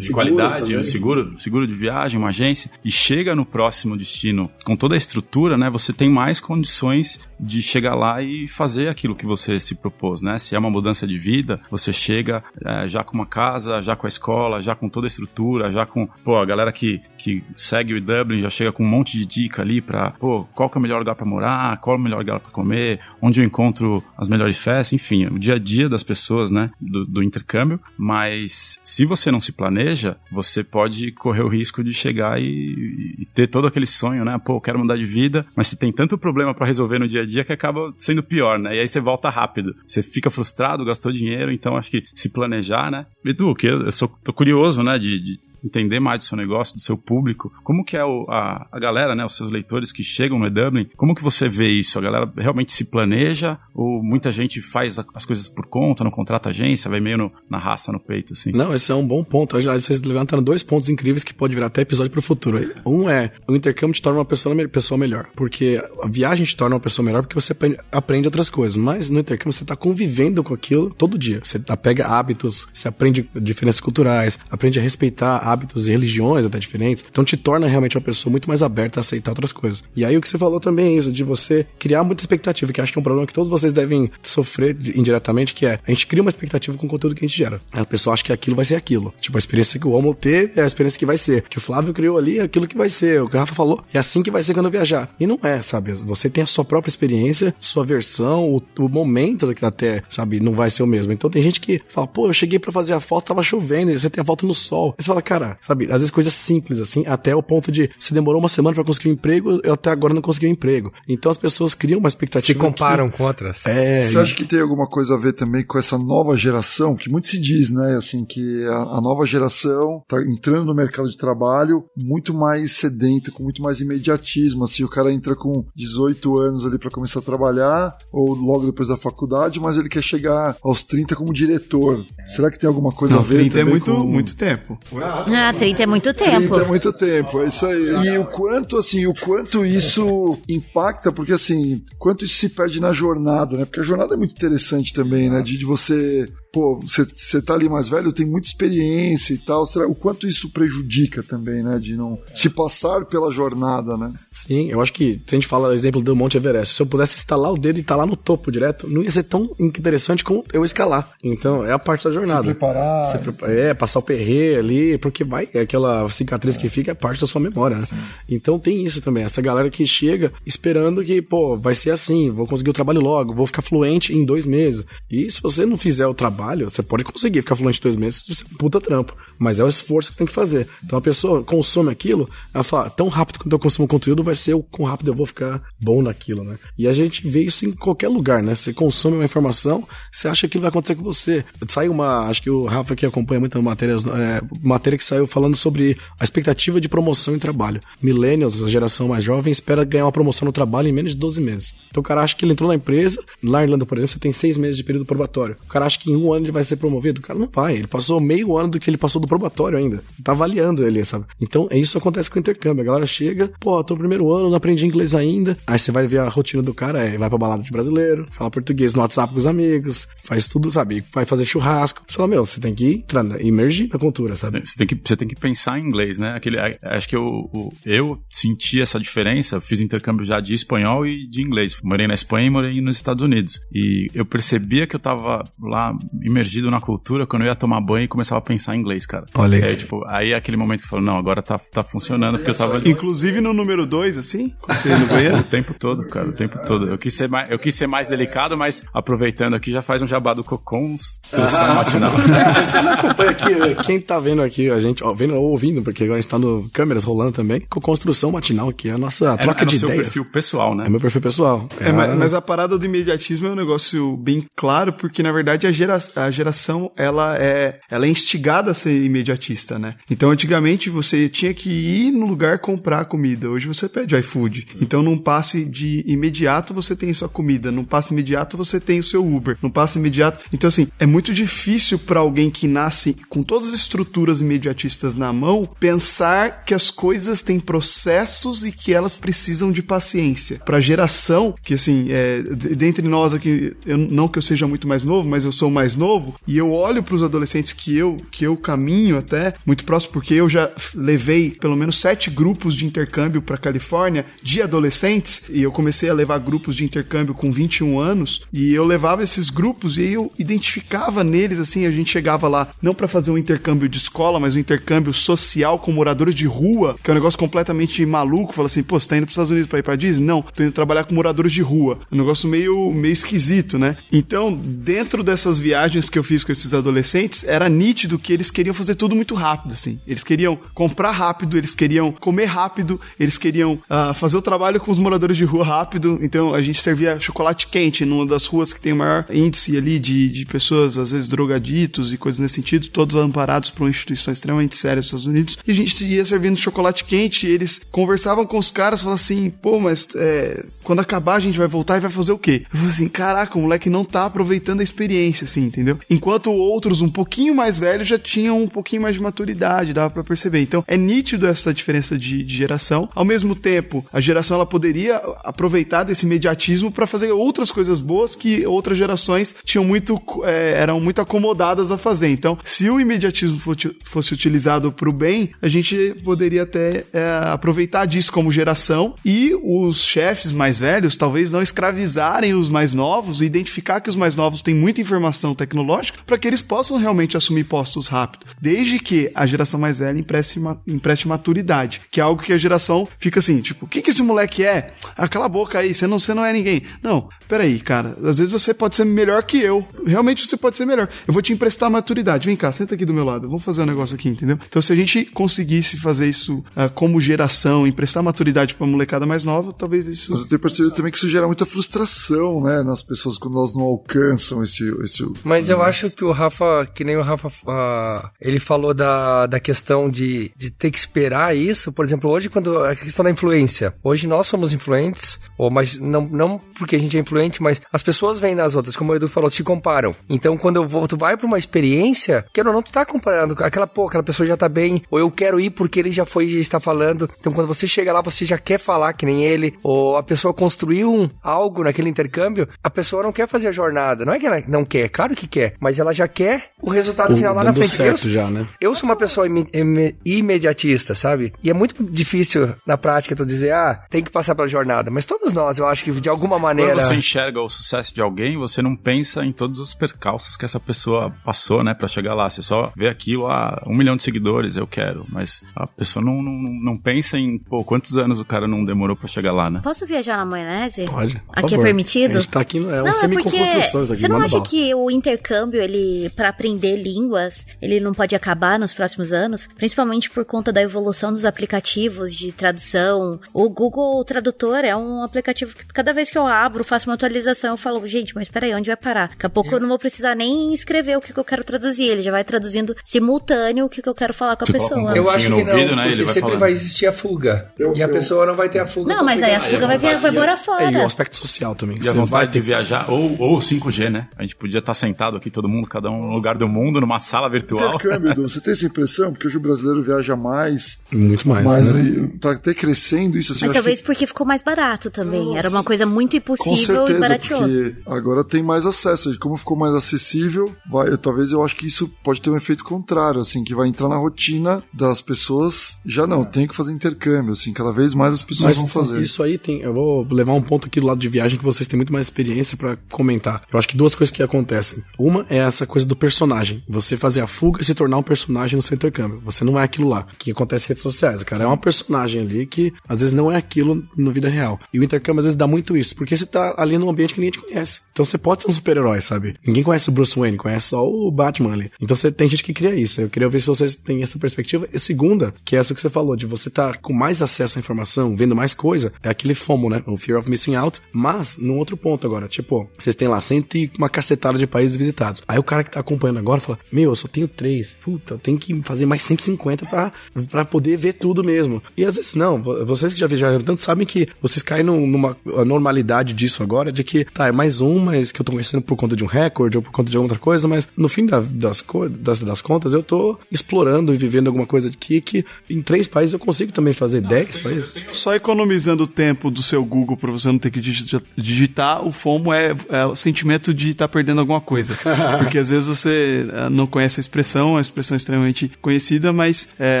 de 0.02 0.10
qualidade, 0.10 0.76
um 0.76 0.82
seguro, 0.82 1.38
seguro 1.38 1.66
de 1.66 1.74
viagem, 1.74 2.18
uma 2.18 2.28
agência, 2.28 2.70
e 2.84 2.90
chega 2.90 3.34
no 3.34 3.44
próximo 3.44 3.96
destino 3.96 4.50
com 4.64 4.76
toda 4.76 4.94
a 4.94 4.98
estrutura, 4.98 5.56
né? 5.56 5.70
Você 5.70 5.92
tem 5.92 6.10
mais 6.10 6.40
condições 6.40 7.20
de 7.38 7.62
chegar 7.62 7.94
lá 7.94 8.22
e 8.22 8.48
fazer 8.48 8.88
aquilo 8.88 9.14
que 9.14 9.26
você 9.26 9.58
se 9.58 9.74
propôs, 9.74 10.22
né? 10.22 10.38
Se 10.38 10.54
é 10.54 10.58
uma 10.58 10.70
mudança 10.70 11.06
de 11.06 11.18
vida, 11.18 11.60
você 11.70 11.92
chega 11.92 12.42
é, 12.64 12.86
já 12.88 13.02
com 13.02 13.14
uma 13.14 13.26
casa, 13.26 13.82
já 13.82 13.96
com 13.96 14.06
a 14.06 14.08
escola, 14.08 14.62
já 14.62 14.74
com 14.74 14.88
toda 14.88 15.06
a 15.06 15.08
estrutura, 15.08 15.72
já 15.72 15.86
com, 15.86 16.06
pô, 16.24 16.36
a 16.36 16.44
galera 16.44 16.72
que, 16.72 17.00
que 17.18 17.42
segue 17.56 17.94
o 17.94 18.00
Dublin 18.00 18.42
já 18.42 18.50
chega 18.50 18.72
com 18.72 18.84
um 18.84 18.88
monte 18.88 19.18
de 19.18 19.26
dica 19.26 19.62
ali 19.62 19.80
pra, 19.80 20.10
pô, 20.12 20.44
qual 20.54 20.68
que 20.68 20.76
é 20.76 20.80
o 20.80 20.82
melhor 20.82 20.98
lugar 20.98 21.14
para 21.14 21.26
morar, 21.26 21.80
qual 21.80 21.96
é 21.96 21.98
o 21.98 22.02
melhor 22.02 22.18
lugar 22.18 22.40
para 22.40 22.50
comer, 22.50 23.00
onde 23.20 23.40
eu 23.40 23.44
encontro 23.44 24.02
as 24.16 24.28
melhores 24.28 24.58
festas, 24.58 24.92
enfim, 24.92 25.26
o 25.26 25.38
dia 25.38 25.54
a 25.54 25.58
dia 25.58 25.88
das 25.88 26.02
pessoas, 26.02 26.50
né, 26.50 26.70
do, 26.80 27.04
do 27.04 27.22
intercâmbio, 27.22 27.80
mas 27.96 28.80
se 28.82 29.04
você 29.04 29.30
não 29.30 29.40
se 29.40 29.52
planeja, 29.52 29.91
seja, 29.92 30.16
você 30.30 30.64
pode 30.64 31.12
correr 31.12 31.42
o 31.42 31.48
risco 31.48 31.84
de 31.84 31.92
chegar 31.92 32.40
e, 32.40 33.14
e 33.18 33.26
ter 33.26 33.46
todo 33.46 33.66
aquele 33.66 33.86
sonho, 33.86 34.24
né? 34.24 34.40
Pô, 34.44 34.56
eu 34.56 34.60
quero 34.60 34.78
mudar 34.78 34.96
de 34.96 35.04
vida, 35.04 35.46
mas 35.54 35.66
você 35.66 35.76
tem 35.76 35.92
tanto 35.92 36.18
problema 36.18 36.54
para 36.54 36.66
resolver 36.66 36.98
no 36.98 37.08
dia 37.08 37.22
a 37.22 37.26
dia 37.26 37.44
que 37.44 37.52
acaba 37.52 37.94
sendo 37.98 38.22
pior, 38.22 38.58
né? 38.58 38.76
E 38.76 38.80
aí 38.80 38.88
você 38.88 39.00
volta 39.00 39.28
rápido. 39.28 39.74
Você 39.86 40.02
fica 40.02 40.30
frustrado, 40.30 40.84
gastou 40.84 41.12
dinheiro, 41.12 41.52
então 41.52 41.76
acho 41.76 41.90
que 41.90 42.04
se 42.14 42.28
planejar, 42.28 42.90
né? 42.90 43.06
Edu, 43.24 43.54
que 43.54 43.66
eu, 43.66 43.90
sou, 43.92 44.08
tô 44.24 44.32
curioso, 44.32 44.82
né, 44.82 44.98
de, 44.98 45.18
de 45.20 45.40
entender 45.64 46.00
mais 46.00 46.18
do 46.18 46.24
seu 46.24 46.36
negócio, 46.36 46.74
do 46.74 46.80
seu 46.80 46.96
público. 46.96 47.52
Como 47.62 47.84
que 47.84 47.96
é 47.96 48.04
o, 48.04 48.26
a, 48.28 48.66
a 48.70 48.78
galera, 48.78 49.14
né, 49.14 49.24
os 49.24 49.36
seus 49.36 49.50
leitores 49.50 49.92
que 49.92 50.02
chegam 50.02 50.38
no 50.38 50.50
Dublin, 50.50 50.88
como 50.96 51.14
que 51.14 51.22
você 51.22 51.48
vê 51.48 51.68
isso? 51.68 51.98
A 51.98 52.02
galera 52.02 52.32
realmente 52.36 52.72
se 52.72 52.86
planeja 52.86 53.58
ou 53.74 54.02
muita 54.02 54.30
gente 54.32 54.60
faz 54.60 54.98
as 55.14 55.24
coisas 55.24 55.48
por 55.48 55.66
conta, 55.66 56.04
não 56.04 56.10
contrata 56.10 56.48
agência, 56.48 56.90
vai 56.90 57.00
meio 57.00 57.18
no, 57.18 57.32
na 57.48 57.58
raça, 57.58 57.92
no 57.92 58.00
peito, 58.00 58.32
assim? 58.32 58.52
Não, 58.52 58.74
esse 58.74 58.90
é 58.90 58.94
um 58.94 59.06
bom 59.06 59.22
ponto. 59.22 59.60
Vocês 59.60 60.02
levantaram 60.02 60.42
dois 60.42 60.62
pontos 60.62 60.88
incríveis 60.88 61.24
que 61.24 61.34
pode 61.34 61.54
virar 61.54 61.66
até 61.66 61.82
episódio 61.82 62.10
pro 62.10 62.22
futuro. 62.22 62.58
Um 62.84 63.08
é, 63.08 63.32
o 63.46 63.54
intercâmbio 63.54 63.94
te 63.94 64.02
torna 64.02 64.18
uma 64.18 64.24
pessoa, 64.24 64.54
pessoa 64.68 64.98
melhor, 64.98 65.28
porque 65.34 65.82
a 66.02 66.08
viagem 66.08 66.44
te 66.44 66.56
torna 66.56 66.76
uma 66.76 66.80
pessoa 66.80 67.04
melhor 67.04 67.22
porque 67.22 67.34
você 67.34 67.54
aprende 67.90 68.26
outras 68.26 68.50
coisas, 68.50 68.76
mas 68.76 69.10
no 69.10 69.20
intercâmbio 69.20 69.52
você 69.52 69.64
tá 69.64 69.76
convivendo 69.76 70.42
com 70.42 70.54
aquilo 70.54 70.90
todo 70.90 71.18
dia. 71.18 71.40
Você 71.42 71.58
pega 71.58 72.06
hábitos, 72.06 72.68
você 72.72 72.88
aprende 72.88 73.28
diferenças 73.40 73.80
culturais, 73.80 74.38
aprende 74.50 74.78
a 74.78 74.82
respeitar 74.82 75.51
hábitos 75.52 75.86
e 75.86 75.90
religiões 75.90 76.46
até 76.46 76.58
diferentes. 76.58 77.04
Então 77.10 77.24
te 77.24 77.36
torna 77.36 77.66
realmente 77.66 77.96
uma 77.96 78.02
pessoa 78.02 78.30
muito 78.30 78.48
mais 78.48 78.62
aberta 78.62 79.00
a 79.00 79.02
aceitar 79.02 79.32
outras 79.32 79.52
coisas. 79.52 79.82
E 79.94 80.04
aí 80.04 80.16
o 80.16 80.20
que 80.20 80.28
você 80.28 80.38
falou 80.38 80.60
também 80.60 80.94
é 80.94 80.98
isso, 80.98 81.12
de 81.12 81.22
você 81.22 81.66
criar 81.78 82.02
muita 82.04 82.22
expectativa, 82.22 82.72
que 82.72 82.80
acho 82.80 82.92
que 82.92 82.98
é 82.98 83.00
um 83.00 83.04
problema 83.04 83.26
que 83.26 83.32
todos 83.32 83.50
vocês 83.50 83.72
devem 83.72 84.10
sofrer 84.22 84.76
indiretamente, 84.94 85.54
que 85.54 85.66
é 85.66 85.78
a 85.86 85.90
gente 85.90 86.06
cria 86.06 86.22
uma 86.22 86.30
expectativa 86.30 86.76
com 86.76 86.86
o 86.86 86.90
conteúdo 86.90 87.14
que 87.14 87.24
a 87.24 87.28
gente 87.28 87.36
gera. 87.36 87.60
A 87.72 87.84
pessoa 87.84 88.14
acha 88.14 88.24
que 88.24 88.32
aquilo 88.32 88.56
vai 88.56 88.64
ser 88.64 88.76
aquilo. 88.76 89.12
Tipo, 89.20 89.36
a 89.36 89.40
experiência 89.40 89.78
que 89.78 89.86
o 89.86 89.92
Homo 89.92 90.14
ter 90.14 90.52
é 90.56 90.62
a 90.62 90.66
experiência 90.66 90.98
que 90.98 91.06
vai 91.06 91.16
ser. 91.16 91.42
Que 91.42 91.58
o 91.58 91.60
Flávio 91.60 91.92
criou 91.92 92.18
ali 92.18 92.38
é 92.38 92.42
aquilo 92.42 92.66
que 92.66 92.76
vai 92.76 92.88
ser. 92.88 93.22
O 93.22 93.28
que 93.28 93.36
o 93.36 93.38
Rafa 93.38 93.54
falou 93.54 93.82
é 93.92 93.98
assim 93.98 94.22
que 94.22 94.30
vai 94.30 94.42
ser 94.42 94.54
quando 94.54 94.66
eu 94.66 94.72
viajar. 94.72 95.14
E 95.18 95.26
não 95.26 95.38
é, 95.42 95.62
sabe? 95.62 95.92
Você 95.92 96.30
tem 96.30 96.42
a 96.42 96.46
sua 96.46 96.64
própria 96.64 96.90
experiência, 96.90 97.54
sua 97.60 97.84
versão, 97.84 98.48
o, 98.54 98.62
o 98.78 98.88
momento 98.88 99.52
que 99.54 99.64
até, 99.64 100.02
sabe, 100.08 100.40
não 100.40 100.52
vai 100.52 100.70
ser 100.70 100.82
o 100.82 100.86
mesmo. 100.86 101.12
Então 101.12 101.30
tem 101.30 101.42
gente 101.42 101.60
que 101.60 101.80
fala, 101.88 102.06
pô, 102.06 102.28
eu 102.28 102.32
cheguei 102.32 102.58
para 102.58 102.72
fazer 102.72 102.94
a 102.94 103.00
foto, 103.00 103.26
tava 103.26 103.42
chovendo, 103.42 103.90
e 103.90 103.98
você 103.98 104.10
tem 104.10 104.22
a 104.22 104.24
foto 104.24 104.46
no 104.46 104.54
sol. 104.54 104.94
Aí 104.98 105.02
você 105.02 105.08
fala, 105.08 105.22
cara, 105.22 105.41
cara, 105.42 105.58
sabe, 105.60 105.84
às 105.86 105.92
vezes 105.92 106.10
coisas 106.10 106.32
simples, 106.32 106.80
assim, 106.80 107.04
até 107.06 107.34
o 107.34 107.42
ponto 107.42 107.72
de 107.72 107.90
se 107.98 108.14
demorou 108.14 108.40
uma 108.40 108.48
semana 108.48 108.74
para 108.74 108.84
conseguir 108.84 109.10
um 109.10 109.12
emprego, 109.12 109.60
eu 109.64 109.74
até 109.74 109.90
agora 109.90 110.14
não 110.14 110.22
consegui 110.22 110.46
um 110.46 110.50
emprego. 110.50 110.92
Então 111.08 111.30
as 111.30 111.38
pessoas 111.38 111.74
criam 111.74 111.98
uma 111.98 112.08
expectativa. 112.08 112.46
Se 112.46 112.54
comparam 112.54 113.10
que, 113.10 113.16
com 113.16 113.24
outras. 113.24 113.66
É. 113.66 114.02
Você 114.02 114.18
acha 114.18 114.34
que 114.34 114.44
tem 114.44 114.60
alguma 114.60 114.86
coisa 114.86 115.14
a 115.14 115.18
ver 115.18 115.32
também 115.32 115.64
com 115.64 115.78
essa 115.78 115.98
nova 115.98 116.36
geração, 116.36 116.94
que 116.94 117.10
muito 117.10 117.26
se 117.26 117.40
diz, 117.40 117.70
né, 117.72 117.96
assim, 117.96 118.24
que 118.24 118.64
a, 118.66 118.96
a 118.96 119.00
nova 119.00 119.26
geração 119.26 120.02
tá 120.08 120.20
entrando 120.22 120.66
no 120.66 120.74
mercado 120.74 121.08
de 121.08 121.16
trabalho 121.16 121.84
muito 121.96 122.32
mais 122.32 122.72
sedenta, 122.72 123.30
com 123.30 123.42
muito 123.42 123.62
mais 123.62 123.80
imediatismo, 123.80 124.64
assim, 124.64 124.84
o 124.84 124.88
cara 124.88 125.12
entra 125.12 125.34
com 125.34 125.64
18 125.74 126.40
anos 126.40 126.66
ali 126.66 126.78
para 126.78 126.90
começar 126.90 127.18
a 127.18 127.22
trabalhar, 127.22 127.96
ou 128.12 128.34
logo 128.34 128.66
depois 128.66 128.88
da 128.88 128.96
faculdade, 128.96 129.60
mas 129.60 129.76
ele 129.76 129.88
quer 129.88 130.02
chegar 130.02 130.56
aos 130.62 130.82
30 130.82 131.16
como 131.16 131.32
diretor. 131.32 132.04
Será 132.24 132.50
que 132.50 132.58
tem 132.58 132.68
alguma 132.68 132.92
coisa 132.92 133.14
não, 133.14 133.22
a 133.22 133.24
ver 133.24 133.38
30 133.38 133.60
é 133.60 133.64
muito, 133.64 133.92
com... 133.92 134.06
muito 134.06 134.36
tempo. 134.36 134.78
Ah, 134.96 135.24
30 135.52 135.82
é 135.82 135.86
muito 135.86 136.14
tempo. 136.14 136.48
30 136.54 136.56
é 136.56 136.64
muito 136.68 136.92
tempo, 136.92 137.42
é 137.42 137.46
isso 137.46 137.66
aí. 137.66 138.06
E 138.06 138.18
o 138.18 138.26
quanto, 138.26 138.76
assim, 138.76 139.06
o 139.06 139.14
quanto 139.14 139.64
isso 139.64 140.38
impacta, 140.48 141.10
porque 141.12 141.32
assim, 141.32 141.82
quanto 141.98 142.24
isso 142.24 142.36
se 142.36 142.48
perde 142.50 142.80
na 142.80 142.92
jornada, 142.92 143.56
né? 143.56 143.64
Porque 143.64 143.80
a 143.80 143.84
jornada 143.84 144.14
é 144.14 144.16
muito 144.16 144.32
interessante 144.32 144.92
também, 144.92 145.30
né? 145.30 145.42
De, 145.42 145.58
de 145.58 145.64
você 145.64 146.26
pô, 146.52 146.80
você 146.80 147.40
tá 147.40 147.54
ali 147.54 147.68
mais 147.68 147.88
velho, 147.88 148.12
tem 148.12 148.26
muita 148.26 148.46
experiência 148.46 149.32
e 149.32 149.38
tal. 149.38 149.64
Será 149.64 149.86
o 149.86 149.94
quanto 149.94 150.28
isso 150.28 150.50
prejudica 150.50 151.22
também, 151.22 151.62
né? 151.62 151.78
De 151.78 151.96
não 151.96 152.18
se 152.34 152.50
passar 152.50 153.06
pela 153.06 153.32
jornada, 153.32 153.96
né? 153.96 154.12
Sim, 154.30 154.70
eu 154.70 154.80
acho 154.80 154.92
que 154.92 155.20
se 155.26 155.34
a 155.34 155.38
gente 155.38 155.46
fala 155.46 155.68
o 155.68 155.72
exemplo 155.72 156.02
do 156.02 156.14
Monte 156.14 156.36
Everest, 156.36 156.74
se 156.74 156.82
eu 156.82 156.86
pudesse 156.86 157.16
instalar 157.16 157.52
o 157.52 157.58
dedo 157.58 157.78
e 157.78 157.80
estar 157.80 157.94
tá 157.94 158.00
lá 158.00 158.06
no 158.06 158.16
topo 158.16 158.52
direto, 158.52 158.88
não 158.88 159.02
ia 159.02 159.10
ser 159.10 159.22
tão 159.22 159.50
interessante 159.58 160.22
como 160.22 160.44
eu 160.52 160.64
escalar. 160.64 161.10
Então, 161.22 161.64
é 161.64 161.72
a 161.72 161.78
parte 161.78 162.04
da 162.04 162.10
jornada. 162.10 162.42
Se 162.42 162.54
preparar. 162.54 163.10
Se 163.10 163.18
pre... 163.18 163.34
É, 163.52 163.74
passar 163.74 164.00
o 164.00 164.02
perrê 164.02 164.56
ali, 164.56 164.98
porque 164.98 165.24
vai, 165.24 165.48
é 165.54 165.60
aquela 165.60 166.08
cicatriz 166.10 166.56
é. 166.56 166.60
que 166.60 166.68
fica 166.68 166.90
é 166.90 166.94
parte 166.94 167.20
da 167.20 167.26
sua 167.26 167.40
memória, 167.40 167.78
né? 167.78 167.86
Então 168.28 168.58
tem 168.58 168.84
isso 168.84 169.00
também, 169.00 169.24
essa 169.24 169.40
galera 169.40 169.70
que 169.70 169.86
chega 169.86 170.32
esperando 170.44 171.02
que, 171.04 171.22
pô, 171.22 171.56
vai 171.56 171.74
ser 171.74 171.90
assim, 171.90 172.30
vou 172.30 172.46
conseguir 172.46 172.70
o 172.70 172.74
trabalho 172.74 173.00
logo, 173.00 173.32
vou 173.32 173.46
ficar 173.46 173.62
fluente 173.62 174.12
em 174.12 174.24
dois 174.24 174.44
meses. 174.44 174.84
E 175.10 175.30
se 175.30 175.40
você 175.40 175.64
não 175.64 175.76
fizer 175.76 176.06
o 176.06 176.14
trabalho, 176.14 176.41
trabalho, 176.42 176.68
você 176.68 176.82
pode 176.82 177.04
conseguir 177.04 177.42
ficar 177.42 177.56
fluente 177.56 177.80
dois 177.80 177.96
meses, 177.96 178.24
você 178.26 178.44
é 178.44 178.58
puta 178.58 178.80
trampo. 178.80 179.16
Mas 179.38 179.58
é 179.58 179.64
o 179.64 179.68
esforço 179.68 180.08
que 180.08 180.14
você 180.14 180.18
tem 180.18 180.26
que 180.26 180.32
fazer. 180.32 180.68
Então 180.84 180.98
a 180.98 181.02
pessoa 181.02 181.42
consome 181.42 181.90
aquilo, 181.90 182.28
ela 182.52 182.64
fala, 182.64 182.90
tão 182.90 183.08
rápido 183.08 183.38
quanto 183.38 183.52
eu 183.52 183.58
consumo 183.58 183.88
conteúdo, 183.88 184.22
vai 184.22 184.34
ser 184.34 184.54
o 184.54 184.62
quão 184.62 184.88
rápido 184.88 185.08
eu 185.08 185.14
vou 185.14 185.26
ficar 185.26 185.62
bom 185.80 186.02
naquilo, 186.02 186.42
né? 186.44 186.58
E 186.76 186.88
a 186.88 186.92
gente 186.92 187.26
vê 187.26 187.42
isso 187.42 187.64
em 187.64 187.72
qualquer 187.72 188.08
lugar, 188.08 188.42
né? 188.42 188.54
Você 188.54 188.72
consome 188.72 189.16
uma 189.16 189.24
informação, 189.24 189.86
você 190.10 190.28
acha 190.28 190.42
que 190.42 190.46
aquilo 190.46 190.62
vai 190.62 190.68
acontecer 190.68 190.94
com 190.96 191.02
você. 191.02 191.44
Sai 191.68 191.88
uma, 191.88 192.26
acho 192.26 192.42
que 192.42 192.50
o 192.50 192.64
Rafa 192.66 192.94
que 192.96 193.06
acompanha 193.06 193.40
muitas 193.40 193.62
matérias, 193.62 194.04
é, 194.04 194.42
matéria 194.62 194.98
que 194.98 195.04
saiu 195.04 195.26
falando 195.26 195.56
sobre 195.56 195.96
a 196.18 196.24
expectativa 196.24 196.80
de 196.80 196.88
promoção 196.88 197.34
em 197.34 197.38
trabalho. 197.38 197.80
Millennials, 198.02 198.62
a 198.62 198.68
geração 198.68 199.08
mais 199.08 199.24
jovem, 199.24 199.52
espera 199.52 199.84
ganhar 199.84 200.04
uma 200.04 200.12
promoção 200.12 200.46
no 200.46 200.52
trabalho 200.52 200.88
em 200.88 200.92
menos 200.92 201.12
de 201.12 201.18
12 201.18 201.40
meses. 201.40 201.74
Então 201.90 202.00
o 202.00 202.04
cara 202.04 202.22
acha 202.22 202.36
que 202.36 202.44
ele 202.44 202.52
entrou 202.52 202.68
na 202.68 202.74
empresa, 202.74 203.22
lá 203.42 203.62
na 203.62 203.64
Irlanda, 203.64 203.86
por 203.86 203.96
exemplo, 203.96 204.12
você 204.12 204.18
tem 204.18 204.32
seis 204.32 204.56
meses 204.56 204.76
de 204.76 204.84
período 204.84 205.06
probatório. 205.06 205.56
O 205.64 205.68
cara 205.68 205.86
acha 205.86 205.98
que 205.98 206.10
em 206.10 206.16
um 206.16 206.31
ano 206.32 206.44
ele 206.44 206.52
vai 206.52 206.64
ser 206.64 206.76
promovido. 206.76 207.20
O 207.20 207.22
cara 207.22 207.38
não 207.38 207.48
vai. 207.52 207.76
Ele 207.76 207.86
passou 207.86 208.20
meio 208.20 208.56
ano 208.56 208.70
do 208.70 208.80
que 208.80 208.88
ele 208.88 208.96
passou 208.96 209.20
do 209.20 209.28
probatório 209.28 209.78
ainda. 209.78 210.02
Tá 210.22 210.32
avaliando 210.32 210.86
ele, 210.86 211.04
sabe? 211.04 211.24
Então, 211.40 211.68
é 211.70 211.78
isso 211.78 211.92
que 211.92 211.98
acontece 211.98 212.30
com 212.30 212.36
o 212.36 212.40
intercâmbio. 212.40 212.82
A 212.82 212.86
galera 212.86 213.06
chega, 213.06 213.52
pô, 213.60 213.82
tô 213.82 213.94
no 213.94 214.00
primeiro 214.00 214.32
ano, 214.32 214.48
não 214.48 214.56
aprendi 214.56 214.84
inglês 214.84 215.14
ainda. 215.14 215.56
Aí 215.66 215.78
você 215.78 215.90
vai 215.90 216.06
ver 216.06 216.18
a 216.18 216.28
rotina 216.28 216.62
do 216.62 216.74
cara, 216.74 217.00
é, 217.00 217.16
vai 217.16 217.28
pra 217.28 217.38
balada 217.38 217.62
de 217.62 217.70
brasileiro, 217.70 218.26
fala 218.30 218.50
português 218.50 218.94
no 218.94 219.00
WhatsApp 219.00 219.32
com 219.32 219.38
os 219.38 219.46
amigos, 219.46 220.08
faz 220.16 220.48
tudo, 220.48 220.70
sabe? 220.70 221.04
Vai 221.12 221.24
fazer 221.24 221.44
churrasco. 221.44 222.02
Você 222.06 222.16
fala, 222.16 222.28
meu, 222.28 222.44
você 222.44 222.60
tem 222.60 222.74
que 222.74 222.94
entrar, 222.94 223.24
imergir 223.40 223.88
na 223.92 223.98
cultura, 223.98 224.36
sabe? 224.36 224.60
Você 224.64 224.76
tem 224.76 224.86
que, 224.86 225.00
você 225.02 225.16
tem 225.16 225.28
que 225.28 225.34
pensar 225.34 225.78
em 225.78 225.84
inglês, 225.86 226.18
né? 226.18 226.34
Aquele, 226.34 226.58
acho 226.82 227.08
que 227.08 227.16
eu, 227.16 227.72
eu 227.84 228.18
senti 228.30 228.80
essa 228.80 228.98
diferença, 228.98 229.60
fiz 229.60 229.80
intercâmbio 229.80 230.24
já 230.24 230.40
de 230.40 230.54
espanhol 230.54 231.06
e 231.06 231.28
de 231.28 231.42
inglês. 231.42 231.76
Morei 231.82 232.06
na 232.06 232.14
Espanha 232.14 232.46
e 232.46 232.50
morei 232.50 232.80
nos 232.80 232.96
Estados 232.96 233.22
Unidos. 233.22 233.60
E 233.72 234.08
eu 234.14 234.24
percebia 234.24 234.86
que 234.86 234.96
eu 234.96 235.00
tava 235.00 235.44
lá 235.60 235.96
imergido 236.24 236.70
na 236.70 236.80
cultura 236.80 237.26
quando 237.26 237.42
eu 237.42 237.48
ia 237.48 237.54
tomar 237.54 237.80
banho 237.80 238.04
e 238.04 238.08
começava 238.08 238.38
a 238.38 238.42
pensar 238.42 238.74
em 238.74 238.80
inglês, 238.80 239.06
cara. 239.06 239.26
Olha 239.34 239.58
aí. 239.58 239.72
É, 239.72 239.76
tipo, 239.76 240.02
aí 240.08 240.32
é 240.32 240.34
aquele 240.34 240.56
momento 240.56 240.82
que 240.82 240.88
falou, 240.88 241.04
não, 241.04 241.16
agora 241.16 241.42
tá, 241.42 241.58
tá 241.58 241.82
funcionando, 241.82 242.36
porque 242.36 242.50
eu 242.50 242.54
tava 242.54 242.76
ali. 242.76 242.90
Inclusive 242.90 243.40
no 243.40 243.52
número 243.52 243.86
2, 243.86 244.18
assim? 244.18 244.54
No 244.68 245.06
banheiro? 245.06 245.38
o 245.38 245.42
tempo 245.44 245.74
todo, 245.74 246.06
cara, 246.06 246.28
o 246.28 246.32
tempo 246.32 246.58
todo. 246.66 246.88
Eu 246.88 246.98
quis 246.98 247.14
ser 247.14 247.28
mais, 247.28 247.50
eu 247.50 247.58
quis 247.58 247.74
ser 247.74 247.86
mais 247.86 248.08
delicado, 248.08 248.56
mas 248.56 248.84
aproveitando 248.92 249.54
aqui, 249.54 249.70
já 249.70 249.82
faz 249.82 250.02
um 250.02 250.06
jabá 250.06 250.34
do 250.34 250.44
Cocom, 250.44 250.92
instrução 250.94 251.64
ah, 251.64 251.74
matinal. 251.74 252.10
Você 252.64 252.80
não 252.80 252.92
acompanha 252.92 253.30
aqui, 253.30 253.84
quem 253.84 254.00
tá 254.00 254.18
vendo 254.18 254.42
aqui, 254.42 254.70
a 254.70 254.78
gente, 254.78 255.02
ó, 255.02 255.12
vendo 255.12 255.34
ou 255.34 255.50
ouvindo, 255.50 255.82
porque 255.82 256.04
agora 256.04 256.18
a 256.18 256.20
gente 256.20 256.30
tá 256.30 256.38
no 256.38 256.68
câmeras 256.70 257.04
rolando 257.04 257.32
também, 257.32 257.60
com 257.60 257.80
construção 257.80 258.32
matinal 258.32 258.68
aqui, 258.68 258.88
é 258.88 258.92
a 258.92 258.98
nossa 258.98 259.36
troca 259.36 259.62
é, 259.62 259.64
é 259.64 259.66
de 259.66 259.76
ideias. 259.76 259.92
É 259.92 260.02
perfil 260.02 260.24
pessoal, 260.24 260.74
né? 260.74 260.86
É 260.86 260.88
meu 260.88 261.00
perfil 261.00 261.20
pessoal. 261.20 261.68
É, 261.80 261.88
é 261.88 261.92
mas, 261.92 262.18
mas, 262.18 262.34
a 262.34 262.40
parada 262.40 262.78
do 262.78 262.84
imediatismo 262.84 263.48
é 263.48 263.50
um 263.50 263.56
negócio 263.56 264.16
bem 264.16 264.46
claro, 264.56 264.92
porque 264.92 265.22
na 265.22 265.32
verdade 265.32 265.66
a, 265.66 265.72
gera, 265.72 265.98
a 266.14 266.30
geração, 266.30 266.90
ela 266.96 267.36
é 267.38 267.80
ela 267.90 268.06
é 268.06 268.08
instigada 268.08 268.70
a 268.70 268.74
ser 268.74 269.04
imediatista, 269.04 269.78
né? 269.78 269.94
Então, 270.10 270.30
antigamente 270.30 270.90
você 270.90 271.28
tinha 271.28 271.52
que 271.52 271.70
ir 271.70 272.10
no 272.10 272.26
lugar 272.26 272.58
comprar 272.58 273.04
comida. 273.04 273.48
Hoje 273.50 273.66
você 273.66 273.88
pede 273.88 274.16
iFood. 274.16 274.68
Então, 274.80 275.02
num 275.02 275.18
passe 275.18 275.64
de 275.64 276.04
imediato 276.06 276.74
você 276.74 276.94
tem 276.96 277.12
sua 277.12 277.28
comida, 277.28 277.70
num 277.70 277.84
passe 277.84 278.12
imediato 278.12 278.56
você 278.56 278.80
tem 278.80 278.98
o 278.98 279.02
seu 279.02 279.26
Uber, 279.26 279.56
num 279.62 279.70
passe 279.70 279.98
imediato. 279.98 280.44
Então, 280.52 280.68
assim, 280.68 280.88
é 280.98 281.06
muito 281.06 281.32
difícil 281.32 281.98
para 281.98 282.20
alguém 282.20 282.50
que 282.50 282.66
nasce 282.66 283.16
com 283.28 283.42
todas 283.42 283.68
as 283.68 283.74
estruturas 283.74 284.40
imediatistas 284.40 285.14
na 285.14 285.32
mão 285.32 285.68
pensar 285.78 286.64
que 286.64 286.74
as 286.74 286.90
coisas 286.90 287.42
têm 287.42 287.58
processos 287.58 288.64
e 288.64 288.72
que 288.72 288.92
elas 288.92 289.16
precisam 289.16 289.70
de 289.70 289.82
paciência. 289.82 290.60
Para 290.64 290.80
geração 290.80 291.54
que 291.62 291.74
assim, 291.74 292.06
é, 292.10 292.42
dentre 292.42 293.06
nós 293.06 293.32
aqui, 293.32 293.74
eu, 293.86 293.98
não 293.98 294.28
que 294.28 294.38
eu 294.38 294.42
seja 294.42 294.66
muito 294.66 294.86
mais 294.88 295.02
novo, 295.02 295.28
mas 295.28 295.44
eu 295.44 295.52
sou 295.52 295.70
mais 295.70 295.91
novo 295.96 296.34
e 296.46 296.56
eu 296.58 296.72
olho 296.72 297.02
para 297.02 297.14
os 297.14 297.22
adolescentes 297.22 297.72
que 297.72 297.96
eu, 297.96 298.16
que 298.30 298.44
eu 298.44 298.56
caminho 298.56 299.18
até 299.18 299.54
muito 299.66 299.84
próximo, 299.84 300.12
porque 300.12 300.34
eu 300.34 300.48
já 300.48 300.70
levei 300.94 301.50
pelo 301.50 301.76
menos 301.76 301.98
sete 301.98 302.30
grupos 302.30 302.74
de 302.76 302.84
intercâmbio 302.84 303.42
para 303.42 303.58
Califórnia 303.58 304.26
de 304.42 304.62
adolescentes, 304.62 305.44
e 305.50 305.62
eu 305.62 305.72
comecei 305.72 306.08
a 306.08 306.14
levar 306.14 306.38
grupos 306.38 306.76
de 306.76 306.84
intercâmbio 306.84 307.34
com 307.34 307.52
21 307.52 307.98
anos, 307.98 308.42
e 308.52 308.72
eu 308.72 308.84
levava 308.84 309.22
esses 309.22 309.50
grupos 309.50 309.98
e 309.98 310.12
eu 310.12 310.32
identificava 310.38 311.24
neles, 311.24 311.58
assim, 311.58 311.86
a 311.86 311.90
gente 311.90 312.10
chegava 312.10 312.48
lá 312.48 312.68
não 312.80 312.94
para 312.94 313.08
fazer 313.08 313.30
um 313.30 313.38
intercâmbio 313.38 313.88
de 313.88 313.98
escola, 313.98 314.40
mas 314.40 314.56
um 314.56 314.58
intercâmbio 314.58 315.12
social 315.12 315.78
com 315.78 315.92
moradores 315.92 316.34
de 316.34 316.46
rua, 316.46 316.96
que 317.02 317.10
é 317.10 317.12
um 317.12 317.14
negócio 317.14 317.38
completamente 317.38 318.04
maluco. 318.04 318.52
Fala 318.52 318.66
assim, 318.66 318.82
pô, 318.82 318.98
você 318.98 319.08
tá 319.08 319.16
indo 319.16 319.24
pros 319.26 319.34
Estados 319.34 319.50
Unidos 319.50 319.68
pra 319.68 319.78
ir 319.78 319.82
pra 319.82 319.96
Disney? 319.96 320.24
Não, 320.24 320.42
tô 320.42 320.62
indo 320.62 320.72
trabalhar 320.72 321.04
com 321.04 321.14
moradores 321.14 321.52
de 321.52 321.62
rua. 321.62 321.98
Um 322.10 322.16
negócio 322.16 322.48
meio, 322.48 322.92
meio 322.92 323.12
esquisito, 323.12 323.78
né? 323.78 323.96
Então, 324.12 324.52
dentro 324.52 325.22
dessas 325.22 325.58
viagens 325.82 326.08
que 326.08 326.18
eu 326.18 326.22
fiz 326.22 326.44
com 326.44 326.52
esses 326.52 326.72
adolescentes, 326.72 327.44
era 327.44 327.68
nítido 327.68 328.18
que 328.18 328.32
eles 328.32 328.50
queriam 328.50 328.74
fazer 328.74 328.94
tudo 328.94 329.14
muito 329.16 329.34
rápido, 329.34 329.72
assim. 329.74 329.98
Eles 330.06 330.22
queriam 330.22 330.56
comprar 330.72 331.10
rápido, 331.10 331.58
eles 331.58 331.74
queriam 331.74 332.12
comer 332.12 332.44
rápido, 332.44 333.00
eles 333.18 333.36
queriam 333.36 333.72
uh, 333.72 334.14
fazer 334.14 334.36
o 334.36 334.42
trabalho 334.42 334.78
com 334.78 334.90
os 334.90 334.98
moradores 334.98 335.36
de 335.36 335.44
rua 335.44 335.64
rápido. 335.64 336.18
Então 336.22 336.54
a 336.54 336.62
gente 336.62 336.80
servia 336.80 337.18
chocolate 337.18 337.66
quente 337.66 338.04
numa 338.04 338.24
das 338.24 338.46
ruas 338.46 338.72
que 338.72 338.80
tem 338.80 338.92
o 338.92 338.96
maior 338.96 339.26
índice 339.30 339.76
ali 339.76 339.98
de, 339.98 340.28
de 340.28 340.44
pessoas, 340.46 340.98
às 340.98 341.10
vezes 341.10 341.28
drogaditos 341.28 342.12
e 342.12 342.16
coisas 342.16 342.38
nesse 342.38 342.54
sentido, 342.54 342.88
todos 342.88 343.16
amparados 343.16 343.70
por 343.70 343.84
uma 343.84 343.90
instituição 343.90 344.32
extremamente 344.32 344.76
séria 344.76 344.96
nos 344.96 345.06
Estados 345.06 345.26
Unidos. 345.26 345.58
E 345.66 345.70
a 345.72 345.74
gente 345.74 346.06
ia 346.06 346.24
servindo 346.24 346.56
chocolate 346.56 347.04
quente 347.04 347.46
e 347.46 347.50
eles 347.50 347.80
conversavam 347.90 348.46
com 348.46 348.58
os 348.58 348.70
caras, 348.70 349.00
falavam 349.00 349.14
assim, 349.14 349.50
pô, 349.50 349.80
mas 349.80 350.08
é, 350.14 350.64
quando 350.84 351.00
acabar 351.00 351.36
a 351.36 351.40
gente 351.40 351.58
vai 351.58 351.66
voltar 351.66 351.96
e 351.96 352.00
vai 352.00 352.10
fazer 352.10 352.32
o 352.32 352.38
quê? 352.38 352.64
Eu 352.72 352.78
falei 352.78 352.94
assim, 352.94 353.08
caraca, 353.08 353.58
o 353.58 353.62
moleque 353.62 353.90
não 353.90 354.04
tá 354.04 354.26
aproveitando 354.26 354.80
a 354.80 354.84
experiência, 354.84 355.44
assim, 355.44 355.71
entendeu? 355.72 355.98
Enquanto 356.08 356.52
outros 356.52 357.00
um 357.00 357.08
pouquinho 357.08 357.54
mais 357.54 357.78
velhos 357.78 358.06
já 358.06 358.18
tinham 358.18 358.62
um 358.62 358.68
pouquinho 358.68 359.02
mais 359.02 359.16
de 359.16 359.22
maturidade, 359.22 359.92
dava 359.92 360.10
para 360.10 360.22
perceber. 360.24 360.60
Então 360.60 360.84
é 360.86 360.96
nítido 360.96 361.46
essa 361.46 361.72
diferença 361.72 362.18
de, 362.18 362.42
de, 362.42 362.56
geração. 362.56 363.08
Ao 363.14 363.24
mesmo 363.24 363.54
tempo, 363.54 364.04
a 364.12 364.20
geração 364.20 364.56
ela 364.56 364.66
poderia 364.66 365.16
aproveitar 365.42 366.04
desse 366.04 366.26
imediatismo 366.26 366.92
para 366.92 367.06
fazer 367.06 367.32
outras 367.32 367.70
coisas 367.70 368.00
boas 368.00 368.36
que 368.36 368.66
outras 368.66 368.98
gerações 368.98 369.54
tinham 369.64 369.84
muito 369.84 370.20
é, 370.44 370.74
eram 370.78 371.00
muito 371.00 371.20
acomodadas 371.20 371.90
a 371.90 371.98
fazer. 371.98 372.28
Então, 372.28 372.58
se 372.62 372.88
o 372.90 373.00
imediatismo 373.00 373.58
fosse, 374.04 374.32
utilizado 374.32 374.92
para 374.92 375.08
o 375.08 375.12
bem, 375.12 375.50
a 375.60 375.68
gente 375.68 376.14
poderia 376.24 376.62
até 376.62 377.04
é, 377.12 377.40
aproveitar 377.52 378.06
disso 378.06 378.32
como 378.32 378.52
geração 378.52 379.14
e 379.24 379.54
os 379.62 380.02
chefes 380.02 380.52
mais 380.52 380.78
velhos 380.78 381.16
talvez 381.16 381.50
não 381.50 381.62
escravizarem 381.62 382.54
os 382.54 382.68
mais 382.68 382.92
novos 382.92 383.40
e 383.40 383.44
identificar 383.44 384.00
que 384.00 384.10
os 384.10 384.16
mais 384.16 384.34
novos 384.34 384.62
têm 384.62 384.74
muita 384.74 385.00
informação 385.00 385.54
tecnológica 385.66 386.18
para 386.26 386.38
que 386.38 386.46
eles 386.46 386.62
possam 386.62 386.96
realmente 386.96 387.36
assumir 387.36 387.64
postos 387.64 388.08
rápido, 388.08 388.46
desde 388.60 388.98
que 388.98 389.30
a 389.34 389.46
geração 389.46 389.78
mais 389.78 389.98
velha 389.98 390.18
empreste, 390.18 390.60
empreste 390.86 391.28
maturidade, 391.28 392.02
que 392.10 392.20
é 392.20 392.22
algo 392.22 392.42
que 392.42 392.52
a 392.52 392.58
geração 392.58 393.08
fica 393.18 393.38
assim, 393.38 393.60
tipo, 393.60 393.86
o 393.86 393.88
que, 393.88 394.02
que 394.02 394.10
esse 394.10 394.22
moleque 394.22 394.64
é? 394.64 394.94
Aquela 395.16 395.48
boca 395.48 395.78
aí, 395.78 395.94
você 395.94 396.06
não, 396.06 396.18
você 396.18 396.34
não 396.34 396.44
é 396.44 396.52
ninguém. 396.52 396.82
Não, 397.02 397.28
peraí, 397.48 397.80
cara, 397.80 398.16
às 398.24 398.38
vezes 398.38 398.52
você 398.52 398.74
pode 398.74 398.96
ser 398.96 399.04
melhor 399.04 399.42
que 399.44 399.58
eu, 399.58 399.86
realmente 400.06 400.46
você 400.46 400.56
pode 400.56 400.76
ser 400.76 400.86
melhor. 400.86 401.08
Eu 401.26 401.32
vou 401.32 401.42
te 401.42 401.52
emprestar 401.52 401.90
maturidade, 401.90 402.46
vem 402.46 402.56
cá, 402.56 402.72
senta 402.72 402.94
aqui 402.94 403.04
do 403.04 403.14
meu 403.14 403.24
lado, 403.24 403.46
vamos 403.46 403.62
fazer 403.62 403.82
um 403.82 403.86
negócio 403.86 404.14
aqui, 404.14 404.28
entendeu? 404.28 404.58
Então 404.66 404.82
se 404.82 404.92
a 404.92 404.96
gente 404.96 405.24
conseguisse 405.26 405.98
fazer 405.98 406.28
isso 406.28 406.58
uh, 406.76 406.90
como 406.94 407.20
geração, 407.20 407.86
emprestar 407.86 408.22
maturidade 408.22 408.74
pra 408.74 408.86
molecada 408.86 409.26
mais 409.26 409.44
nova, 409.44 409.72
talvez 409.72 410.06
isso... 410.06 410.30
Mas 410.30 410.40
eu 410.40 410.48
tenho 410.48 410.60
percebido 410.60 410.94
também 410.94 411.12
que 411.12 411.18
isso 411.18 411.28
gera 411.28 411.46
muita 411.46 411.66
frustração, 411.66 412.62
né, 412.62 412.82
nas 412.82 413.02
pessoas 413.02 413.38
quando 413.38 413.58
elas 413.58 413.74
não 413.74 413.82
alcançam 413.82 414.62
esse... 414.62 414.84
esse 415.02 415.22
Mas 415.52 415.68
eu 415.68 415.82
acho 415.82 416.08
que 416.08 416.24
o 416.24 416.32
Rafa, 416.32 416.86
que 416.94 417.04
nem 417.04 417.14
o 417.14 417.20
Rafa, 417.20 417.48
uh, 417.48 418.26
ele 418.40 418.58
falou 418.58 418.94
da, 418.94 419.46
da 419.46 419.60
questão 419.60 420.08
de, 420.08 420.50
de 420.56 420.70
ter 420.70 420.90
que 420.90 420.96
esperar 420.96 421.54
isso, 421.54 421.92
por 421.92 422.06
exemplo, 422.06 422.30
hoje 422.30 422.48
quando 422.48 422.82
a 422.82 422.96
questão 422.96 423.22
da 423.22 423.30
influência, 423.30 423.94
hoje 424.02 424.26
nós 424.26 424.46
somos 424.46 424.72
influentes, 424.72 425.38
ou 425.58 425.70
mas 425.70 425.98
não, 425.98 426.22
não 426.22 426.58
porque 426.78 426.96
a 426.96 426.98
gente 426.98 427.18
é 427.18 427.20
influente, 427.20 427.62
mas 427.62 427.82
as 427.92 428.02
pessoas 428.02 428.40
vêm 428.40 428.56
das 428.56 428.74
outras, 428.74 428.96
como 428.96 429.12
o 429.12 429.14
Edu 429.14 429.28
falou, 429.28 429.50
se 429.50 429.62
comparam. 429.62 430.16
Então 430.26 430.56
quando 430.56 430.76
eu 430.76 430.88
vou, 430.88 431.06
tu 431.06 431.18
vai 431.18 431.36
pra 431.36 431.46
uma 431.46 431.58
experiência, 431.58 432.46
quer 432.50 432.66
ou 432.66 432.72
não, 432.72 432.82
tu 432.82 432.90
tá 432.90 433.04
comparando, 433.04 433.54
aquela, 433.62 433.86
pô, 433.86 434.06
aquela 434.06 434.22
pessoa 434.22 434.46
já 434.46 434.56
tá 434.56 434.70
bem, 434.70 435.02
ou 435.10 435.18
eu 435.18 435.30
quero 435.30 435.60
ir 435.60 435.68
porque 435.68 436.00
ele 436.00 436.10
já 436.10 436.24
foi 436.24 436.46
e 436.46 436.60
está 436.60 436.80
falando. 436.80 437.28
Então 437.38 437.52
quando 437.52 437.68
você 437.68 437.86
chega 437.86 438.10
lá, 438.10 438.22
você 438.22 438.46
já 438.46 438.56
quer 438.56 438.78
falar 438.78 439.12
que 439.12 439.26
nem 439.26 439.44
ele, 439.44 439.74
ou 439.82 440.16
a 440.16 440.22
pessoa 440.22 440.54
construiu 440.54 441.12
um, 441.12 441.28
algo 441.42 441.84
naquele 441.84 442.08
intercâmbio, 442.08 442.66
a 442.82 442.88
pessoa 442.88 443.22
não 443.22 443.32
quer 443.32 443.46
fazer 443.46 443.68
a 443.68 443.72
jornada. 443.72 444.24
Não 444.24 444.32
é 444.32 444.38
que 444.38 444.46
ela 444.46 444.62
não 444.66 444.82
quer, 444.82 445.10
claro 445.10 445.34
que 445.34 445.41
quer, 445.46 445.74
mas 445.80 445.98
ela 445.98 446.12
já 446.12 446.28
quer 446.28 446.70
o 446.80 446.90
resultado 446.90 447.34
o, 447.34 447.36
final 447.36 447.54
lá 447.54 447.64
na 447.64 447.72
frente. 447.72 447.88
Certo 447.88 448.26
eu, 448.26 448.30
já, 448.30 448.50
né? 448.50 448.66
eu 448.80 448.94
sou 448.94 449.08
uma 449.08 449.16
pessoa 449.16 449.46
im 449.46 449.66
im 449.72 450.12
imediatista, 450.24 451.14
sabe? 451.14 451.52
E 451.62 451.70
é 451.70 451.74
muito 451.74 452.02
difícil 452.02 452.74
na 452.86 452.96
prática 452.96 453.36
tu 453.36 453.44
dizer, 453.46 453.72
ah, 453.72 454.04
tem 454.10 454.22
que 454.22 454.30
passar 454.30 454.54
pela 454.54 454.68
jornada. 454.68 455.10
Mas 455.10 455.24
todos 455.24 455.52
nós, 455.52 455.78
eu 455.78 455.86
acho 455.86 456.04
que 456.04 456.12
de 456.12 456.28
alguma 456.28 456.58
maneira. 456.58 456.92
Quando 456.92 457.00
você 457.02 457.14
enxerga 457.14 457.60
o 457.60 457.68
sucesso 457.68 458.14
de 458.14 458.20
alguém, 458.20 458.56
você 458.56 458.82
não 458.82 458.96
pensa 458.96 459.44
em 459.44 459.52
todos 459.52 459.78
os 459.78 459.94
percalços 459.94 460.56
que 460.56 460.64
essa 460.64 460.80
pessoa 460.80 461.32
passou, 461.44 461.82
né, 461.82 461.94
para 461.94 462.08
chegar 462.08 462.34
lá. 462.34 462.48
Você 462.48 462.62
só 462.62 462.92
vê 462.96 463.08
aquilo, 463.08 463.46
ah, 463.48 463.82
um 463.86 463.96
milhão 463.96 464.16
de 464.16 464.22
seguidores 464.22 464.76
eu 464.76 464.86
quero. 464.86 465.24
Mas 465.28 465.62
a 465.74 465.86
pessoa 465.86 466.24
não, 466.24 466.42
não, 466.42 466.52
não 466.52 466.96
pensa 466.96 467.38
em, 467.38 467.58
pô, 467.58 467.84
quantos 467.84 468.16
anos 468.16 468.40
o 468.40 468.44
cara 468.44 468.66
não 468.66 468.84
demorou 468.84 469.16
para 469.16 469.28
chegar 469.28 469.52
lá, 469.52 469.70
né? 469.70 469.80
Posso 469.82 470.06
viajar 470.06 470.36
na 470.36 470.44
maionese? 470.44 471.04
Pode. 471.06 471.42
Aqui 471.50 471.70
favor. 471.70 471.80
é 471.80 471.84
permitido? 471.84 472.32
A 472.32 472.40
gente 472.40 472.48
tá 472.48 472.60
aqui, 472.60 472.78
é 472.78 473.02
um 473.02 473.06
não, 473.06 473.12
semi 473.12 473.36
é 473.36 473.42
porque 473.42 473.56
Você 473.80 474.28
não 474.28 474.38
acha 474.38 474.56
bala. 474.56 474.68
que 474.68 474.94
o 474.94 475.10
intercâmbio, 475.32 475.80
ele, 475.80 476.30
para 476.36 476.48
aprender 476.48 476.96
línguas, 476.96 477.66
ele 477.80 478.00
não 478.00 478.12
pode 478.12 478.34
acabar 478.34 478.78
nos 478.78 478.92
próximos 478.92 479.32
anos? 479.32 479.68
Principalmente 479.76 480.30
por 480.30 480.44
conta 480.44 480.72
da 480.72 480.82
evolução 480.82 481.32
dos 481.32 481.44
aplicativos 481.44 482.34
de 482.34 482.52
tradução. 482.52 483.40
O 483.52 483.68
Google 483.68 484.22
Tradutor 484.24 484.84
é 484.84 484.94
um 484.94 485.22
aplicativo 485.22 485.74
que 485.74 485.86
cada 485.86 486.12
vez 486.12 486.30
que 486.30 486.36
eu 486.38 486.46
abro, 486.46 486.84
faço 486.84 487.08
uma 487.08 487.14
atualização, 487.14 487.70
eu 487.70 487.76
falo, 487.76 488.06
gente, 488.06 488.34
mas 488.34 488.48
peraí, 488.48 488.74
onde 488.74 488.88
vai 488.88 488.96
parar? 488.96 489.28
Daqui 489.30 489.46
a 489.46 489.50
pouco 489.50 489.74
eu 489.74 489.80
não 489.80 489.88
vou 489.88 489.98
precisar 489.98 490.34
nem 490.34 490.72
escrever 490.74 491.16
o 491.16 491.20
que, 491.20 491.32
que 491.32 491.38
eu 491.40 491.44
quero 491.44 491.64
traduzir. 491.64 492.04
Ele 492.04 492.22
já 492.22 492.30
vai 492.30 492.44
traduzindo 492.44 492.94
simultâneo 493.04 493.86
o 493.86 493.88
que, 493.88 494.02
que 494.02 494.08
eu 494.08 494.14
quero 494.14 494.34
falar 494.34 494.56
com 494.56 494.64
a 494.64 494.66
Você 494.66 494.72
pessoa. 494.74 494.90
coloca 494.94 495.12
um 495.12 495.16
Eu 495.16 495.30
acho 495.30 495.44
que 495.44 495.50
não, 495.50 495.58
ouvido, 495.58 495.96
né, 495.96 496.02
porque 496.02 496.08
ele 496.12 496.24
vai 496.24 496.26
sempre 496.34 496.40
falando. 496.42 496.58
vai 496.60 496.70
existir 496.72 497.06
a 497.06 497.12
fuga. 497.12 497.72
Eu- 497.78 497.94
e 497.96 498.02
a 498.02 498.06
eu- 498.06 498.12
pessoa 498.12 498.46
não 498.46 498.56
vai 498.56 498.68
ter 498.68 498.78
a 498.80 498.86
fuga. 498.86 499.14
Não, 499.14 499.24
mas 499.24 499.42
aí 499.42 499.54
a 499.54 499.60
fuga 499.60 499.86
vai, 499.86 499.98
vir, 499.98 500.18
vai 500.18 500.30
embora 500.30 500.56
fora. 500.56 500.84
É, 500.84 500.90
e 500.92 500.96
o 500.96 501.02
aspecto 501.06 501.36
social 501.36 501.74
também. 501.74 501.96
E 502.02 502.08
a 502.08 502.12
vontade 502.12 502.30
vai 502.30 502.46
de 502.46 502.52
ter 502.52 502.60
viajar, 502.60 503.10
ou, 503.10 503.36
ou 503.40 503.60
5G, 503.60 504.08
né? 504.10 504.28
A 504.36 504.42
gente 504.42 504.56
podia 504.56 504.78
estar 504.80 504.94
sentado 504.94 505.21
aqui, 505.36 505.50
todo 505.50 505.68
mundo, 505.68 505.86
cada 505.88 506.10
um 506.10 506.20
no 506.20 506.32
lugar 506.34 506.56
do 506.56 506.68
mundo, 506.68 507.00
numa 507.00 507.18
sala 507.18 507.48
virtual. 507.48 507.94
Intercâmbio, 507.94 508.30
Edu, 508.32 508.42
você 508.48 508.60
tem 508.60 508.72
essa 508.72 508.86
impressão? 508.86 509.32
Porque 509.32 509.46
hoje 509.46 509.56
o 509.56 509.60
brasileiro 509.60 510.02
viaja 510.02 510.36
mais, 510.36 511.00
muito 511.12 511.48
mais. 511.48 511.64
mas 511.64 511.92
né? 511.92 512.30
tá 512.40 512.52
até 512.52 512.74
crescendo 512.74 513.38
isso. 513.38 513.52
Assim, 513.52 513.66
Mas 513.66 513.74
talvez 513.74 514.00
que, 514.00 514.06
porque 514.06 514.26
ficou 514.26 514.46
mais 514.46 514.62
barato 514.62 515.10
também. 515.10 515.56
Era 515.56 515.68
uma 515.68 515.82
coisa 515.84 516.04
muito 516.06 516.32
com 516.32 516.36
impossível 516.38 517.04
e 517.04 517.06
certeza, 517.06 517.20
barateou. 517.20 517.60
porque 517.60 517.94
agora 518.06 518.44
tem 518.44 518.62
mais 518.62 518.86
acesso. 518.86 519.32
E 519.32 519.38
Como 519.38 519.56
ficou 519.56 519.76
mais 519.76 519.94
acessível, 519.94 520.74
vai, 520.90 521.08
eu- 521.08 521.18
talvez 521.18 521.50
eu 521.52 521.64
acho 521.64 521.76
que 521.76 521.86
isso 521.86 522.08
pode 522.22 522.40
ter 522.40 522.50
um 522.50 522.56
efeito 522.56 522.84
contrário, 522.84 523.40
assim, 523.40 523.62
que 523.64 523.74
vai 523.74 523.88
entrar 523.88 524.08
na 524.08 524.16
rotina 524.16 524.82
das 524.92 525.20
pessoas. 525.20 525.98
Já 526.04 526.26
não, 526.26 526.44
tem 526.44 526.66
que 526.66 526.74
fazer 526.74 526.92
intercâmbio, 526.92 527.52
assim, 527.52 527.72
cada 527.72 527.92
vez 527.92 528.14
mais 528.14 528.34
as 528.34 528.42
pessoas 528.42 528.76
Mas 528.76 528.78
vão 528.78 528.86
fazer. 528.88 529.20
isso 529.20 529.42
aí 529.42 529.58
tem. 529.58 529.80
Eu 529.80 529.92
vou 529.92 530.26
levar 530.30 530.52
um 530.52 530.62
ponto 530.62 530.86
aqui 530.86 531.00
do 531.00 531.06
lado 531.06 531.18
de 531.20 531.28
viagem 531.28 531.58
que 531.58 531.64
vocês 531.64 531.86
têm 531.86 531.96
muito 531.96 532.12
mais 532.12 532.26
experiência 532.26 532.76
pra 532.76 532.96
comentar. 533.10 533.62
Eu 533.72 533.78
acho 533.78 533.88
que 533.88 533.96
duas 533.96 534.14
coisas 534.14 534.34
que 534.34 534.42
acontecem. 534.42 535.01
Uma 535.18 535.46
é 535.48 535.58
essa 535.58 535.86
coisa 535.86 536.06
do 536.06 536.16
personagem. 536.16 536.82
Você 536.88 537.16
fazer 537.16 537.40
a 537.40 537.46
fuga 537.46 537.80
e 537.80 537.84
se 537.84 537.94
tornar 537.94 538.18
um 538.18 538.22
personagem 538.22 538.76
no 538.76 538.82
seu 538.82 538.94
intercâmbio. 538.94 539.40
Você 539.44 539.64
não 539.64 539.78
é 539.78 539.84
aquilo 539.84 540.08
lá. 540.08 540.26
Que 540.38 540.50
acontece 540.50 540.86
em 540.86 540.88
redes 540.88 541.02
sociais. 541.02 541.42
O 541.42 541.46
cara 541.46 541.64
é 541.64 541.66
uma 541.66 541.76
personagem 541.76 542.40
ali 542.40 542.66
que 542.66 542.92
às 543.08 543.20
vezes 543.20 543.32
não 543.32 543.50
é 543.50 543.56
aquilo 543.56 544.02
na 544.16 544.30
vida 544.30 544.48
real. 544.48 544.80
E 544.92 544.98
o 544.98 545.04
intercâmbio 545.04 545.40
às 545.40 545.46
vezes 545.46 545.56
dá 545.56 545.66
muito 545.66 545.96
isso. 545.96 546.16
Porque 546.16 546.36
você 546.36 546.46
tá 546.46 546.74
ali 546.78 546.98
num 546.98 547.10
ambiente 547.10 547.34
que 547.34 547.40
ninguém 547.40 547.52
te 547.52 547.60
conhece. 547.60 548.00
Então 548.12 548.24
você 548.24 548.36
pode 548.36 548.62
ser 548.62 548.68
um 548.68 548.72
super-herói, 548.72 549.20
sabe? 549.20 549.56
Ninguém 549.66 549.82
conhece 549.82 550.08
o 550.08 550.12
Bruce 550.12 550.38
Wayne, 550.38 550.56
conhece 550.56 550.88
só 550.88 551.06
o 551.06 551.30
Batman 551.30 551.72
ali. 551.72 551.90
Então 552.00 552.16
você 552.16 552.30
tem 552.30 552.48
gente 552.48 552.64
que 552.64 552.72
cria 552.72 552.94
isso. 552.94 553.20
Eu 553.20 553.30
queria 553.30 553.48
ver 553.48 553.60
se 553.60 553.66
vocês 553.66 553.96
têm 553.96 554.22
essa 554.22 554.38
perspectiva. 554.38 554.88
E 554.92 554.98
segunda, 554.98 555.54
que 555.64 555.76
é 555.76 555.78
essa 555.78 555.94
que 555.94 556.00
você 556.00 556.10
falou, 556.10 556.36
de 556.36 556.46
você 556.46 556.68
estar 556.68 556.98
com 556.98 557.12
mais 557.12 557.40
acesso 557.40 557.78
à 557.78 557.80
informação, 557.80 558.36
vendo 558.36 558.54
mais 558.54 558.74
coisa, 558.74 559.12
é 559.22 559.28
aquele 559.28 559.54
FOMO, 559.54 559.88
né? 559.88 560.02
O 560.06 560.16
Fear 560.16 560.38
of 560.38 560.48
Missing 560.48 560.74
Out. 560.74 561.00
Mas, 561.12 561.56
num 561.56 561.78
outro 561.78 561.96
ponto 561.96 562.26
agora, 562.26 562.48
tipo, 562.48 562.88
vocês 562.98 563.16
têm 563.16 563.28
lá 563.28 563.40
cento 563.40 563.76
e 563.76 563.90
uma 563.96 564.08
cacetada 564.08 564.58
de 564.58 564.66
países 564.66 564.91
visitados. 564.96 565.42
Aí 565.46 565.58
o 565.58 565.62
cara 565.62 565.84
que 565.84 565.90
tá 565.90 566.00
acompanhando 566.00 566.38
agora 566.38 566.60
fala: 566.60 566.78
Meu, 566.90 567.10
eu 567.10 567.14
só 567.16 567.28
tenho 567.28 567.48
três. 567.48 567.96
Puta, 568.02 568.34
eu 568.34 568.38
tenho 568.38 568.58
que 568.58 568.80
fazer 568.84 569.06
mais 569.06 569.22
150 569.22 569.86
pra, 569.86 570.12
pra 570.50 570.64
poder 570.64 570.96
ver 570.96 571.14
tudo 571.14 571.42
mesmo. 571.44 571.82
E 571.96 572.04
às 572.04 572.16
vezes 572.16 572.34
não. 572.34 572.62
Vo- 572.62 572.84
Vocês 572.86 573.12
que 573.14 573.20
já 573.20 573.26
viajaram 573.26 573.62
tanto 573.62 573.82
sabem 573.82 574.06
que 574.06 574.28
vocês 574.40 574.62
caem 574.62 574.82
num- 574.84 575.06
numa 575.06 575.36
normalidade 575.66 576.32
disso 576.34 576.62
agora, 576.62 576.92
de 576.92 577.02
que, 577.04 577.24
tá, 577.24 577.46
é 577.48 577.52
mais 577.52 577.80
um, 577.80 577.98
mas 577.98 578.32
que 578.32 578.40
eu 578.40 578.44
tô 578.44 578.52
conhecendo 578.52 578.82
por 578.82 578.96
conta 578.96 579.16
de 579.16 579.24
um 579.24 579.26
recorde 579.26 579.76
ou 579.76 579.82
por 579.82 579.90
conta 579.92 580.10
de 580.10 580.18
outra 580.18 580.38
coisa, 580.38 580.66
mas 580.68 580.88
no 580.96 581.08
fim 581.08 581.26
da- 581.26 581.40
das, 581.40 581.84
das, 582.20 582.40
das 582.40 582.60
contas 582.60 582.92
eu 582.92 583.02
tô 583.02 583.38
explorando 583.50 584.12
e 584.12 584.16
vivendo 584.16 584.48
alguma 584.48 584.66
coisa 584.66 584.88
aqui 584.88 585.20
que 585.20 585.44
em 585.70 585.80
três 585.80 586.06
países 586.06 586.32
eu 586.32 586.38
consigo 586.38 586.72
também 586.72 586.92
fazer 586.92 587.20
dez 587.20 587.56
países. 587.58 587.94
Só 588.12 588.34
economizando 588.34 589.04
o 589.04 589.06
tempo 589.06 589.50
do 589.50 589.62
seu 589.62 589.84
Google 589.84 590.16
pra 590.16 590.30
você 590.30 590.48
não 590.48 590.58
ter 590.58 590.70
que 590.70 590.80
digi- 590.80 591.20
digitar, 591.36 592.04
o 592.06 592.12
FOMO 592.12 592.52
é, 592.52 592.74
é 592.88 593.06
o 593.06 593.14
sentimento 593.14 593.72
de 593.74 593.90
estar 593.90 594.08
perdendo 594.08 594.40
alguma 594.40 594.60
coisa. 594.60 594.81
Porque 595.38 595.58
às 595.58 595.70
vezes 595.70 595.86
você 595.86 596.46
eh, 596.52 596.68
não 596.70 596.86
conhece 596.86 597.20
a 597.20 597.22
expressão, 597.22 597.76
a 597.76 597.80
expressão 597.80 598.14
é 598.14 598.18
extremamente 598.18 598.70
conhecida, 598.80 599.32
mas 599.32 599.68
eh, 599.78 600.00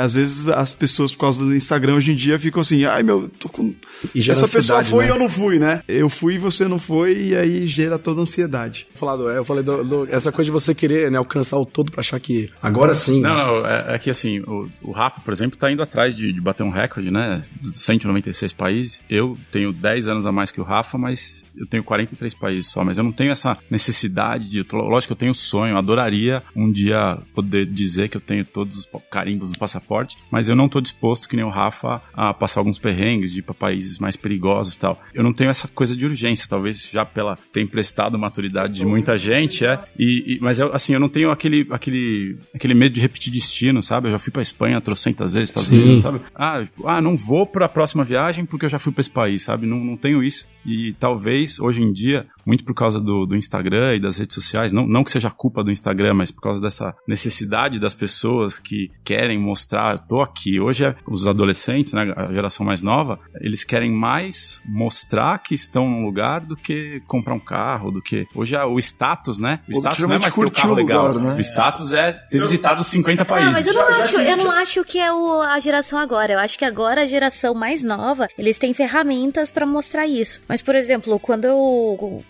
às 0.00 0.14
vezes 0.14 0.48
as 0.48 0.72
pessoas, 0.72 1.12
por 1.12 1.20
causa 1.20 1.44
do 1.44 1.54
Instagram 1.54 1.94
hoje 1.94 2.12
em 2.12 2.16
dia, 2.16 2.38
ficam 2.38 2.60
assim, 2.60 2.84
ai 2.84 3.02
meu, 3.02 3.28
tô 3.38 3.48
com. 3.48 3.74
Essa 4.14 4.46
pessoa 4.48 4.82
foi 4.84 5.04
né? 5.04 5.10
e 5.10 5.12
eu 5.14 5.18
não 5.18 5.28
fui, 5.28 5.58
né? 5.58 5.82
Eu 5.88 6.08
fui 6.08 6.34
e 6.34 6.38
você 6.38 6.66
não 6.68 6.78
foi, 6.78 7.16
e 7.28 7.36
aí 7.36 7.66
gera 7.66 7.98
toda 7.98 8.20
a 8.20 8.22
ansiedade. 8.22 8.86
Falado, 8.94 9.28
é, 9.30 9.38
eu 9.38 9.44
falei 9.44 9.62
do- 9.62 9.84
do- 9.84 10.08
essa 10.10 10.30
coisa 10.32 10.46
de 10.46 10.52
você 10.52 10.74
querer 10.74 11.10
né, 11.10 11.18
alcançar 11.18 11.56
o 11.58 11.66
todo 11.66 11.90
pra 11.90 12.00
achar 12.00 12.18
que 12.20 12.48
agora 12.62 12.94
sim. 12.94 13.20
Não, 13.20 13.34
não, 13.36 13.66
é, 13.66 13.94
é 13.94 13.98
que 13.98 14.10
assim, 14.10 14.40
o, 14.40 14.68
o 14.82 14.92
Rafa, 14.92 15.20
por 15.20 15.32
exemplo, 15.32 15.58
tá 15.58 15.70
indo 15.70 15.82
atrás 15.82 16.16
de, 16.16 16.32
de 16.32 16.40
bater 16.40 16.62
um 16.62 16.70
recorde, 16.70 17.10
né? 17.10 17.40
Dos 17.60 17.74
196 17.76 18.52
países. 18.52 19.02
Eu 19.08 19.36
tenho 19.52 19.72
10 19.72 20.06
anos 20.08 20.26
a 20.26 20.32
mais 20.32 20.50
que 20.50 20.60
o 20.60 20.64
Rafa, 20.64 20.96
mas 20.98 21.48
eu 21.56 21.66
tenho 21.66 21.82
43 21.84 22.34
países 22.34 22.70
só. 22.70 22.84
Mas 22.84 22.98
eu 22.98 23.04
não 23.04 23.12
tenho 23.12 23.30
essa 23.32 23.56
necessidade 23.70 24.50
de. 24.50 24.64
Lógico 24.76 25.08
que 25.08 25.12
eu 25.12 25.16
tenho 25.26 25.34
sonho, 25.34 25.76
adoraria 25.76 26.42
um 26.54 26.70
dia 26.70 27.18
poder 27.34 27.66
dizer 27.66 28.08
que 28.08 28.16
eu 28.16 28.20
tenho 28.20 28.44
todos 28.44 28.76
os 28.78 28.88
carimbos 29.10 29.52
do 29.52 29.58
passaporte, 29.58 30.16
mas 30.30 30.48
eu 30.48 30.56
não 30.56 30.68
tô 30.68 30.80
disposto, 30.80 31.28
que 31.28 31.36
nem 31.36 31.44
o 31.44 31.50
Rafa, 31.50 32.02
a 32.12 32.32
passar 32.34 32.60
alguns 32.60 32.78
perrengues, 32.78 33.32
de 33.32 33.40
ir 33.40 33.42
pra 33.42 33.54
países 33.54 33.98
mais 33.98 34.16
perigosos 34.16 34.74
e 34.74 34.78
tal. 34.78 35.00
Eu 35.14 35.22
não 35.22 35.32
tenho 35.32 35.50
essa 35.50 35.68
coisa 35.68 35.96
de 35.96 36.04
urgência, 36.04 36.48
talvez 36.48 36.88
já 36.90 37.04
pela 37.04 37.36
ter 37.52 37.60
emprestado 37.60 38.18
maturidade 38.18 38.74
de 38.74 38.86
muita 38.86 39.16
gente, 39.16 39.64
é. 39.64 39.82
E, 39.98 40.36
e- 40.36 40.38
mas 40.40 40.58
eu, 40.58 40.72
assim, 40.72 40.94
eu 40.94 41.00
não 41.00 41.08
tenho 41.08 41.30
aquele, 41.30 41.66
aquele, 41.70 42.36
aquele 42.54 42.74
medo 42.74 42.92
de 42.94 43.00
repetir 43.00 43.32
destino, 43.32 43.82
sabe? 43.82 44.08
Eu 44.08 44.12
já 44.12 44.18
fui 44.18 44.32
pra 44.32 44.42
Espanha 44.42 44.80
trocentas 44.80 45.32
vezes, 45.34 45.48
Estados 45.50 45.68
Sim. 45.68 45.82
Unidos, 45.82 46.02
sabe? 46.02 46.20
Ah, 46.34 46.64
ah, 46.84 47.00
não 47.00 47.16
vou 47.16 47.46
pra 47.46 47.68
próxima 47.68 48.02
viagem 48.04 48.44
porque 48.44 48.64
eu 48.66 48.68
já 48.70 48.78
fui 48.78 48.92
pra 48.92 49.00
esse 49.00 49.10
país, 49.10 49.42
sabe? 49.42 49.66
Não, 49.66 49.78
não 49.78 49.96
tenho 49.96 50.22
isso. 50.22 50.46
E 50.66 50.94
talvez, 50.98 51.58
hoje 51.60 51.82
em 51.82 51.92
dia, 51.92 52.26
muito 52.48 52.64
por 52.64 52.72
causa 52.74 52.98
do, 52.98 53.26
do 53.26 53.36
Instagram 53.36 53.96
e 53.96 54.00
das 54.00 54.16
redes 54.16 54.34
sociais, 54.34 54.72
não, 54.72 54.86
não 54.86 55.04
que 55.04 55.10
seja 55.12 55.30
culpa 55.30 55.62
do 55.62 55.70
Instagram, 55.70 56.14
mas 56.14 56.30
por 56.30 56.40
causa 56.40 56.62
dessa 56.62 56.94
necessidade 57.06 57.78
das 57.78 57.94
pessoas 57.94 58.58
que 58.58 58.90
querem 59.04 59.38
mostrar, 59.38 59.92
eu 59.92 59.98
tô 59.98 60.20
aqui. 60.22 60.58
Hoje, 60.58 60.86
é- 60.86 60.94
os 61.06 61.28
adolescentes, 61.28 61.92
né, 61.92 62.10
a 62.16 62.32
geração 62.32 62.64
mais 62.64 62.80
nova, 62.80 63.20
eles 63.42 63.64
querem 63.64 63.92
mais 63.92 64.62
mostrar 64.66 65.38
que 65.42 65.54
estão 65.54 65.88
num 65.90 66.04
lugar 66.06 66.40
do 66.40 66.56
que 66.56 67.02
comprar 67.06 67.34
um 67.34 67.40
carro, 67.40 67.90
do 67.90 68.00
que... 68.00 68.26
Hoje, 68.34 68.56
é 68.56 68.64
o 68.64 68.78
status, 68.78 69.38
né? 69.38 69.60
O 69.68 69.72
status 69.72 69.98
não 70.06 70.14
é 70.14 70.18
mais 70.18 70.34
ter 70.34 70.40
o 70.40 70.44
curtir 70.44 70.62
carro 70.62 70.72
o 70.72 70.76
legal. 70.76 71.06
lugar, 71.08 71.22
né? 71.22 71.34
O 71.36 71.40
status 71.40 71.92
é 71.92 72.12
ter 72.14 72.40
visitado 72.40 72.82
50 72.82 73.24
países. 73.26 73.46
Não, 73.46 73.52
mas 73.52 73.66
eu 73.66 73.74
não, 73.74 73.88
acho, 73.88 74.16
eu 74.16 74.36
não 74.38 74.50
acho 74.50 74.84
que 74.84 74.98
é 74.98 75.12
o- 75.12 75.42
a 75.42 75.58
geração 75.58 75.98
agora. 75.98 76.32
Eu 76.32 76.38
acho 76.38 76.56
que 76.58 76.64
agora 76.64 77.02
a 77.02 77.06
geração 77.06 77.54
mais 77.54 77.84
nova, 77.84 78.26
eles 78.38 78.58
têm 78.58 78.72
ferramentas 78.72 79.50
pra 79.50 79.66
mostrar 79.66 80.06
isso. 80.06 80.40
Mas, 80.48 80.62
por 80.62 80.74
exemplo, 80.74 81.18
quando 81.20 81.44
eu 81.44 82.24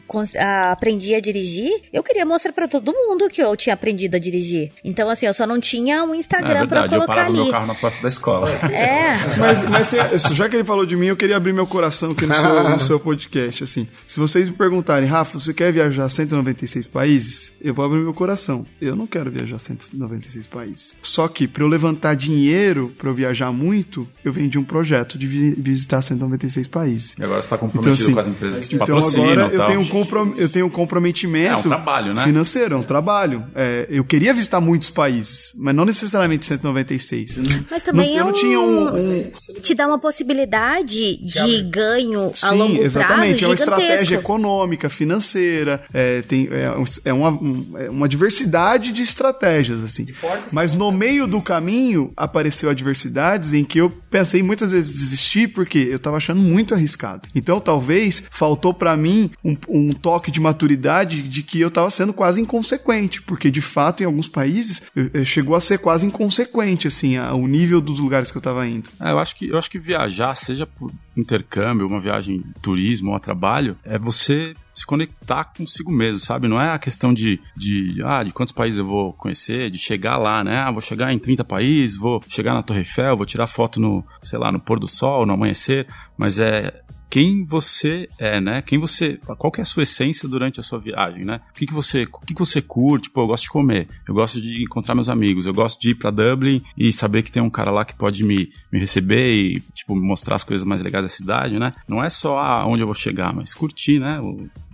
aprendi 0.70 1.14
a 1.14 1.20
dirigir, 1.20 1.70
eu 1.92 2.02
queria 2.02 2.24
mostrar 2.24 2.52
para 2.52 2.68
todo 2.68 2.92
mundo 2.92 3.28
que 3.28 3.42
eu 3.42 3.56
tinha 3.56 3.74
aprendido 3.74 4.16
a 4.16 4.18
dirigir. 4.18 4.70
Então, 4.84 5.08
assim, 5.10 5.26
eu 5.26 5.34
só 5.34 5.46
não 5.46 5.60
tinha 5.60 6.04
um 6.04 6.14
Instagram 6.14 6.64
é 6.64 6.66
para 6.66 6.88
colocar 6.88 7.22
eu 7.22 7.26
ali. 7.26 7.34
meu 7.34 7.50
carro 7.50 7.66
na 7.66 7.74
porta 7.74 8.02
da 8.02 8.08
escola. 8.08 8.50
É. 8.72 9.16
mas, 9.38 9.62
mas 9.64 9.88
tem, 9.88 10.00
já 10.34 10.48
que 10.48 10.56
ele 10.56 10.64
falou 10.64 10.86
de 10.86 10.96
mim, 10.96 11.06
eu 11.06 11.16
queria 11.16 11.36
abrir 11.36 11.52
meu 11.52 11.66
coração 11.66 12.12
aqui 12.12 12.26
no 12.26 12.34
seu, 12.34 12.70
no 12.70 12.80
seu 12.80 13.00
podcast. 13.00 13.64
Assim, 13.64 13.88
se 14.06 14.18
vocês 14.18 14.48
me 14.48 14.54
perguntarem, 14.54 15.08
Rafa, 15.08 15.38
você 15.38 15.52
quer 15.52 15.72
viajar 15.72 16.08
196 16.08 16.86
países? 16.86 17.52
Eu 17.60 17.74
vou 17.74 17.84
abrir 17.84 18.00
meu 18.00 18.14
coração. 18.14 18.66
Eu 18.80 18.96
não 18.96 19.06
quero 19.06 19.30
viajar 19.30 19.58
196 19.58 20.46
países. 20.46 20.96
Só 21.02 21.28
que 21.28 21.46
para 21.46 21.62
eu 21.62 21.68
levantar 21.68 22.14
dinheiro 22.14 22.92
para 22.96 23.08
eu 23.08 23.14
viajar 23.14 23.52
muito, 23.52 24.08
eu 24.24 24.32
vendi 24.32 24.58
um 24.58 24.64
projeto 24.64 25.18
de 25.18 25.26
vi 25.26 25.50
visitar 25.50 26.02
196 26.02 26.66
países. 26.66 27.16
E 27.18 27.24
agora 27.24 27.40
você 27.40 27.46
está 27.46 27.58
comprometido 27.58 27.94
então, 27.94 28.04
assim, 28.04 28.14
com 28.14 28.20
as 28.20 28.26
empresas 28.26 28.62
que 28.62 28.68
te 28.68 28.74
então 28.76 28.86
patrocinam. 28.86 29.32
Agora 29.32 29.54
eu 29.54 29.64
tenho, 29.64 29.80
um 29.80 29.86
comprom 30.00 30.34
eu 30.36 30.48
tenho 30.48 30.66
um 30.66 30.70
comprometimento. 30.70 31.52
É 31.52 31.56
um 31.56 31.62
trabalho, 31.62 32.14
né? 32.14 32.24
Financeiro, 32.24 32.74
é 32.74 32.78
um 32.78 32.82
trabalho. 32.82 33.44
É, 33.54 33.86
eu 33.90 34.04
queria 34.04 34.32
visitar 34.32 34.60
muitos 34.60 34.90
países, 34.90 35.52
mas 35.56 35.74
não 35.74 35.84
necessariamente 35.84 36.46
196. 36.46 37.38
Mas 37.70 37.82
também 37.82 38.10
não, 38.10 38.16
é 38.16 38.20
eu 38.20 38.24
não 38.26 38.32
tinha 38.32 38.60
um, 38.60 38.88
um, 38.96 39.30
Te 39.60 39.74
dá 39.74 39.86
uma 39.86 39.98
possibilidade 39.98 41.16
de 41.16 41.62
ganho 41.62 42.30
Sim, 42.34 42.46
a 42.46 42.50
longo 42.50 42.82
exatamente. 42.82 43.40
prazo. 43.40 43.44
É 43.44 43.48
uma 43.48 43.54
estratégia 43.54 44.16
econômica, 44.16 44.88
financeira. 44.88 45.82
É, 45.92 46.22
tem, 46.22 46.48
é, 46.50 46.74
é 47.04 47.12
uma, 47.12 47.38
é 47.78 47.90
uma 47.90 48.08
diversidade 48.08 48.92
de 48.92 49.02
estratégias, 49.02 49.82
assim. 49.82 50.06
Mas 50.52 50.74
no 50.74 50.90
meio 50.90 51.26
do 51.26 51.40
caminho 51.40 52.12
apareceu 52.16 52.70
adversidades 52.70 53.52
em 53.52 53.64
que 53.64 53.78
eu 53.78 53.90
pensei 54.10 54.42
muitas 54.42 54.72
vezes 54.72 54.94
desistir 54.94 55.48
porque 55.48 55.78
eu 55.78 55.96
estava 55.96 56.16
achando 56.16 56.40
muito 56.40 56.74
arriscado. 56.74 57.28
Então 57.34 57.60
talvez 57.60 58.22
faltou 58.30 58.72
para 58.72 58.96
mim 58.96 59.30
um, 59.44 59.56
um, 59.68 59.87
toque 59.94 60.30
de 60.30 60.40
maturidade 60.40 61.22
de 61.22 61.42
que 61.42 61.60
eu 61.60 61.68
estava 61.68 61.90
sendo 61.90 62.12
quase 62.12 62.40
inconsequente, 62.40 63.22
porque 63.22 63.50
de 63.50 63.60
fato 63.60 64.02
em 64.02 64.06
alguns 64.06 64.28
países 64.28 64.82
chegou 65.24 65.54
a 65.54 65.60
ser 65.60 65.78
quase 65.78 66.06
inconsequente 66.06 66.86
assim 66.86 67.18
o 67.18 67.46
nível 67.46 67.80
dos 67.80 67.98
lugares 67.98 68.30
que 68.30 68.36
eu 68.36 68.40
estava 68.40 68.66
indo. 68.66 68.88
É, 69.00 69.10
eu 69.10 69.18
acho 69.18 69.36
que 69.36 69.48
eu 69.48 69.58
acho 69.58 69.70
que 69.70 69.78
viajar, 69.78 70.34
seja 70.34 70.66
por 70.66 70.92
intercâmbio, 71.16 71.86
uma 71.86 72.00
viagem 72.00 72.42
turismo 72.62 73.10
ou 73.10 73.16
a 73.16 73.20
trabalho, 73.20 73.76
é 73.84 73.98
você 73.98 74.54
se 74.74 74.86
conectar 74.86 75.44
consigo 75.44 75.90
mesmo, 75.90 76.20
sabe? 76.20 76.46
Não 76.46 76.60
é 76.60 76.70
a 76.70 76.78
questão 76.78 77.12
de, 77.12 77.40
de, 77.56 78.00
ah, 78.04 78.22
de 78.22 78.32
quantos 78.32 78.52
países 78.52 78.78
eu 78.78 78.86
vou 78.86 79.12
conhecer, 79.12 79.70
de 79.70 79.78
chegar 79.78 80.16
lá, 80.16 80.44
né? 80.44 80.60
Ah, 80.60 80.70
vou 80.70 80.80
chegar 80.80 81.12
em 81.12 81.18
30 81.18 81.44
países, 81.44 81.98
vou 81.98 82.20
chegar 82.28 82.54
na 82.54 82.62
Torre 82.62 82.80
Eiffel, 82.80 83.16
vou 83.16 83.26
tirar 83.26 83.48
foto 83.48 83.80
no, 83.80 84.04
sei 84.22 84.38
lá, 84.38 84.52
no 84.52 84.60
pôr 84.60 84.78
do 84.78 84.86
sol, 84.86 85.26
no 85.26 85.32
amanhecer, 85.32 85.86
mas 86.16 86.38
é 86.38 86.72
quem 87.10 87.44
você 87.44 88.08
é, 88.18 88.40
né? 88.40 88.62
Quem 88.62 88.78
você, 88.78 89.18
qual 89.38 89.50
que 89.50 89.60
é 89.60 89.62
a 89.62 89.66
sua 89.66 89.82
essência 89.82 90.28
durante 90.28 90.60
a 90.60 90.62
sua 90.62 90.78
viagem, 90.78 91.24
né? 91.24 91.40
O 91.50 91.54
que, 91.54 91.66
que 91.66 91.72
você, 91.72 92.04
o 92.04 92.20
que, 92.20 92.34
que 92.34 92.40
você 92.40 92.60
curte? 92.60 93.10
Pô, 93.10 93.22
eu 93.22 93.26
gosto 93.26 93.44
de 93.44 93.50
comer, 93.50 93.88
eu 94.06 94.14
gosto 94.14 94.40
de 94.40 94.62
encontrar 94.62 94.94
meus 94.94 95.08
amigos, 95.08 95.46
eu 95.46 95.54
gosto 95.54 95.80
de 95.80 95.90
ir 95.90 95.94
para 95.94 96.10
Dublin 96.10 96.62
e 96.76 96.92
saber 96.92 97.22
que 97.22 97.32
tem 97.32 97.42
um 97.42 97.50
cara 97.50 97.70
lá 97.70 97.84
que 97.84 97.94
pode 97.94 98.24
me, 98.24 98.50
me 98.70 98.78
receber 98.78 99.32
e 99.32 99.60
tipo 99.74 99.94
mostrar 99.96 100.36
as 100.36 100.44
coisas 100.44 100.66
mais 100.66 100.82
legais 100.82 101.04
da 101.04 101.08
cidade, 101.08 101.58
né? 101.58 101.74
Não 101.88 102.02
é 102.02 102.10
só 102.10 102.38
aonde 102.38 102.82
eu 102.82 102.86
vou 102.86 102.94
chegar, 102.94 103.32
mas 103.32 103.54
curtir, 103.54 103.98
né? 103.98 104.20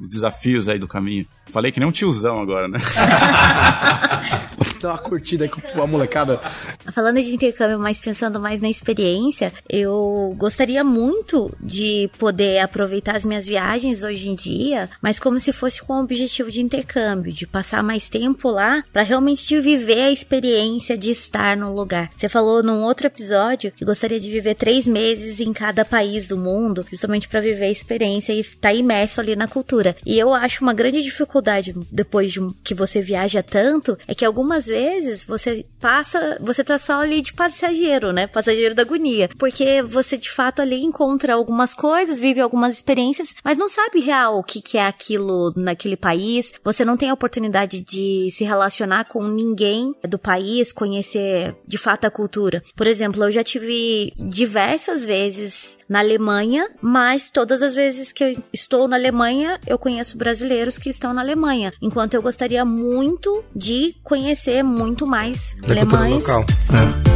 Os 0.01 0.09
desafios 0.09 0.69
aí 0.69 0.79
do 0.79 0.89
caminho. 0.89 1.27
Falei 1.47 1.71
que 1.71 1.79
nem 1.79 1.89
um 1.89 1.93
tiozão 1.93 2.41
agora, 2.41 2.67
né? 2.69 2.79
Dá 4.81 4.93
uma 4.93 4.99
curtida 4.99 5.45
aí 5.45 5.51
com 5.51 5.83
a 5.83 5.87
molecada. 5.87 6.39
Falando 6.93 7.21
de 7.21 7.35
intercâmbio, 7.35 7.79
mas 7.79 8.01
pensando 8.01 8.39
mais 8.39 8.61
na 8.61 8.69
experiência, 8.69 9.53
eu 9.69 10.35
gostaria 10.37 10.85
muito 10.85 11.51
de 11.61 12.11
poder 12.25 12.59
aproveitar 12.61 13.17
as 13.17 13.25
minhas 13.27 13.47
viagens 13.47 14.03
hoje 14.03 14.31
em 14.31 14.35
dia, 14.35 14.89
mas 15.03 15.19
como 15.19 15.39
se 15.39 15.53
fosse 15.53 15.83
com 15.83 15.93
o 15.93 16.03
objetivo 16.03 16.51
de 16.51 16.63
intercâmbio, 16.63 17.35
de 17.35 17.47
passar 17.47 17.83
mais 17.83 18.09
tempo 18.09 18.49
lá 18.49 18.83
para 18.91 19.03
realmente 19.03 19.61
viver 19.61 20.05
a 20.05 20.11
experiência 20.11 20.97
de 20.97 21.11
estar 21.11 21.55
no 21.55 21.75
lugar. 21.75 22.11
Você 22.17 22.27
falou 22.27 22.63
num 22.63 22.83
outro 22.83 23.09
episódio 23.09 23.71
que 23.73 23.85
gostaria 23.85 24.19
de 24.19 24.31
viver 24.31 24.55
três 24.55 24.89
meses 24.89 25.39
em 25.39 25.53
cada 25.53 25.85
país 25.85 26.27
do 26.27 26.39
mundo, 26.39 26.87
justamente 26.89 27.29
para 27.29 27.43
viver 27.43 27.67
a 27.67 27.71
experiência 27.71 28.33
e 28.33 28.41
estar 28.41 28.71
tá 28.71 28.73
imerso 28.73 29.21
ali 29.21 29.37
na 29.37 29.47
cultura. 29.47 29.95
E 30.07 30.19
eu 30.19 30.33
acho 30.33 30.65
uma 30.65 30.73
grande 30.73 31.03
dificuldade 31.03 31.75
depois 31.93 32.33
de 32.33 32.41
que 32.65 32.73
você 32.73 33.03
viaja 33.03 33.43
tanto 33.43 33.99
é 34.09 34.15
que 34.15 34.25
algumas 34.25 34.65
vezes 34.65 35.25
você 35.25 35.67
passa, 35.79 36.39
você 36.41 36.65
tá 36.65 36.79
só 36.79 37.03
ali 37.03 37.21
de 37.21 37.35
passageiro, 37.35 38.15
né? 38.15 38.27
Passageiro 38.27 38.75
da 38.75 38.81
agonia. 38.81 39.29
Porque 39.39 39.83
você 39.83 40.17
de 40.17 40.31
fato 40.31 40.63
ali 40.63 40.83
encontra 40.83 41.35
algumas 41.35 41.75
coisas, 41.75 42.14
vive 42.19 42.41
algumas 42.41 42.75
experiências, 42.75 43.35
mas 43.45 43.59
não 43.59 43.69
sabe 43.69 44.01
real 44.01 44.39
o 44.39 44.43
que, 44.43 44.61
que 44.61 44.79
é 44.79 44.87
aquilo 44.87 45.53
naquele 45.57 45.97
país. 45.97 46.53
Você 46.63 46.85
não 46.85 46.97
tem 46.97 47.11
a 47.11 47.15
oportunidade 47.15 47.83
de 47.83 48.29
se 48.31 48.45
relacionar 48.45 49.05
com 49.05 49.27
ninguém 49.27 49.95
do 50.09 50.19
país, 50.19 50.73
conhecer 50.73 51.55
de 51.67 51.79
fato 51.79 52.05
a 52.05 52.11
cultura. 52.11 52.63
Por 52.77 52.87
exemplo, 52.87 53.25
eu 53.25 53.31
já 53.31 53.45
tive 53.45 54.13
diversas 54.17 55.05
vezes 55.05 55.79
na 55.89 56.01
Alemanha, 56.01 56.69
mas 56.81 57.31
todas 57.31 57.63
as 57.63 57.75
vezes 57.75 58.13
que 58.13 58.25
eu 58.25 58.43
estou 58.53 58.89
na 58.89 58.97
Alemanha, 58.97 59.61
eu 59.67 59.79
conheço 59.79 60.17
brasileiros 60.17 60.79
que 60.79 60.89
estão 60.89 61.13
na 61.13 61.21
Alemanha, 61.21 61.73
enquanto 61.81 62.15
eu 62.15 62.23
gostaria 62.23 62.65
muito 62.65 63.45
de 63.55 63.95
conhecer 64.03 64.63
muito 64.63 65.07
mais 65.07 65.57
da 65.67 65.75
alemães. 65.75 66.27
Local. 66.27 66.45
É. 67.11 67.14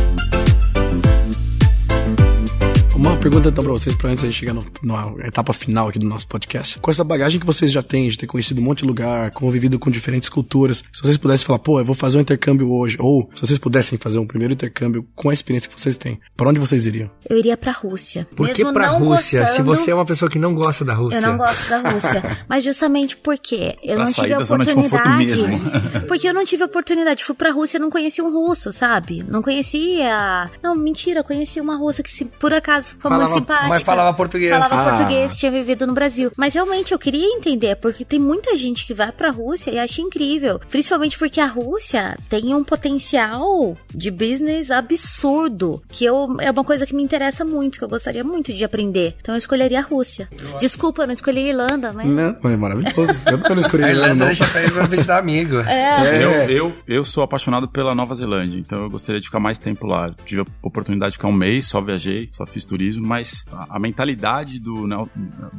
pergunta 3.18 3.48
então 3.48 3.64
pra 3.64 3.72
vocês, 3.72 3.96
pra 3.96 4.10
antes 4.10 4.22
de 4.22 4.32
chegar 4.32 4.54
no, 4.54 4.64
na 4.82 5.26
etapa 5.26 5.52
final 5.52 5.88
aqui 5.88 5.98
do 5.98 6.06
nosso 6.06 6.26
podcast. 6.28 6.78
Com 6.78 6.90
essa 6.90 7.02
bagagem 7.02 7.40
que 7.40 7.46
vocês 7.46 7.72
já 7.72 7.82
têm, 7.82 8.08
de 8.08 8.16
ter 8.16 8.26
conhecido 8.26 8.60
um 8.60 8.64
monte 8.64 8.80
de 8.80 8.84
lugar, 8.84 9.30
convivido 9.32 9.78
com 9.78 9.90
diferentes 9.90 10.28
culturas, 10.28 10.84
se 10.92 11.02
vocês 11.02 11.16
pudessem 11.16 11.44
falar, 11.44 11.58
pô, 11.58 11.80
eu 11.80 11.84
vou 11.84 11.96
fazer 11.96 12.18
um 12.18 12.20
intercâmbio 12.20 12.70
hoje, 12.70 12.96
ou 13.00 13.28
se 13.34 13.40
vocês 13.40 13.58
pudessem 13.58 13.98
fazer 13.98 14.20
um 14.20 14.26
primeiro 14.26 14.54
intercâmbio 14.54 15.04
com 15.16 15.30
a 15.30 15.32
experiência 15.32 15.68
que 15.68 15.78
vocês 15.78 15.96
têm, 15.96 16.20
pra 16.36 16.48
onde 16.48 16.60
vocês 16.60 16.86
iriam? 16.86 17.10
Eu 17.28 17.36
iria 17.36 17.56
pra 17.56 17.72
Rússia. 17.72 18.26
Por 18.36 18.48
que 18.50 18.64
pra 18.72 18.90
Rússia? 18.90 19.40
Gostando, 19.40 19.56
se 19.56 19.62
você 19.62 19.90
é 19.90 19.94
uma 19.94 20.06
pessoa 20.06 20.30
que 20.30 20.38
não 20.38 20.54
gosta 20.54 20.84
da 20.84 20.94
Rússia. 20.94 21.18
Eu 21.18 21.22
não 21.22 21.36
gosto 21.36 21.68
da 21.68 21.90
Rússia. 21.90 22.22
mas 22.48 22.62
justamente 22.62 23.16
porque 23.16 23.76
eu 23.82 23.96
pra 23.96 24.04
não 24.04 24.12
tive 24.12 24.32
a 24.32 24.38
oportunidade. 24.38 25.34
porque 26.06 26.28
eu 26.28 26.34
não 26.34 26.44
tive 26.44 26.62
a 26.62 26.66
oportunidade. 26.66 27.24
Fui 27.24 27.34
pra 27.34 27.50
Rússia 27.50 27.78
e 27.78 27.80
não 27.80 27.90
conheci 27.90 28.22
um 28.22 28.30
russo, 28.30 28.72
sabe? 28.72 29.24
Não 29.28 29.42
conhecia. 29.42 30.50
Não, 30.62 30.74
mentira, 30.76 31.24
conheci 31.24 31.60
uma 31.60 31.76
russa 31.76 32.02
que 32.02 32.10
se 32.10 32.24
por 32.24 32.54
acaso 32.54 32.96
falava, 33.08 33.32
simpática. 33.32 33.68
Mas 33.68 33.82
falava 33.82 34.16
português. 34.16 34.50
Falava 34.50 34.74
ah. 34.74 34.96
português, 34.96 35.36
tinha 35.36 35.50
vivido 35.50 35.86
no 35.86 35.92
Brasil. 35.92 36.32
Mas 36.36 36.54
realmente 36.54 36.92
eu 36.92 36.98
queria 36.98 37.26
entender, 37.26 37.76
porque 37.76 38.04
tem 38.04 38.18
muita 38.18 38.56
gente 38.56 38.86
que 38.86 38.94
vai 38.94 39.12
pra 39.12 39.30
Rússia 39.30 39.70
e 39.70 39.78
acha 39.78 40.00
incrível. 40.00 40.60
Principalmente 40.70 41.18
porque 41.18 41.40
a 41.40 41.46
Rússia 41.46 42.18
tem 42.28 42.54
um 42.54 42.64
potencial 42.64 43.76
de 43.94 44.10
business 44.10 44.70
absurdo. 44.70 45.82
Que 45.88 46.04
eu, 46.04 46.36
é 46.40 46.50
uma 46.50 46.64
coisa 46.64 46.86
que 46.86 46.94
me 46.94 47.02
interessa 47.02 47.44
muito, 47.44 47.78
que 47.78 47.84
eu 47.84 47.88
gostaria 47.88 48.24
muito 48.24 48.52
de 48.52 48.64
aprender. 48.64 49.14
Então 49.20 49.34
eu 49.34 49.38
escolheria 49.38 49.78
a 49.80 49.82
Rússia. 49.82 50.28
Desculpa, 50.58 51.02
eu 51.02 51.06
não 51.06 51.14
escolhi 51.14 51.38
a 51.38 51.48
Irlanda, 51.48 51.92
mas. 51.92 52.06
Não, 52.06 52.36
é 52.44 52.56
maravilhoso. 52.56 53.20
Eu 53.26 53.38
não 53.38 53.58
escolhi 53.58 53.84
a 53.84 53.90
Irlanda. 53.90 54.08
A 54.08 54.12
Irlanda 54.14 54.26
deixa 54.26 54.46
pra 54.46 54.62
ir 54.62 54.72
pra 54.72 54.86
visitar 54.86 55.18
amigo. 55.18 55.58
É. 55.60 56.18
é. 56.18 56.24
Eu, 56.24 56.30
eu, 56.50 56.74
eu 56.86 57.04
sou 57.04 57.22
apaixonado 57.22 57.68
pela 57.68 57.94
Nova 57.94 58.14
Zelândia, 58.14 58.58
então 58.58 58.82
eu 58.82 58.90
gostaria 58.90 59.20
de 59.20 59.26
ficar 59.26 59.40
mais 59.40 59.58
tempo 59.58 59.86
lá. 59.86 60.12
Tive 60.24 60.42
a 60.42 60.46
oportunidade 60.62 61.12
de 61.12 61.18
ficar 61.18 61.28
um 61.28 61.32
mês, 61.32 61.66
só 61.66 61.80
viajei, 61.80 62.28
só 62.32 62.44
fiz 62.46 62.64
turismo 62.64 62.97
mas 63.00 63.44
a, 63.52 63.76
a 63.76 63.78
mentalidade 63.78 64.58
do, 64.58 64.86
neo, 64.86 65.08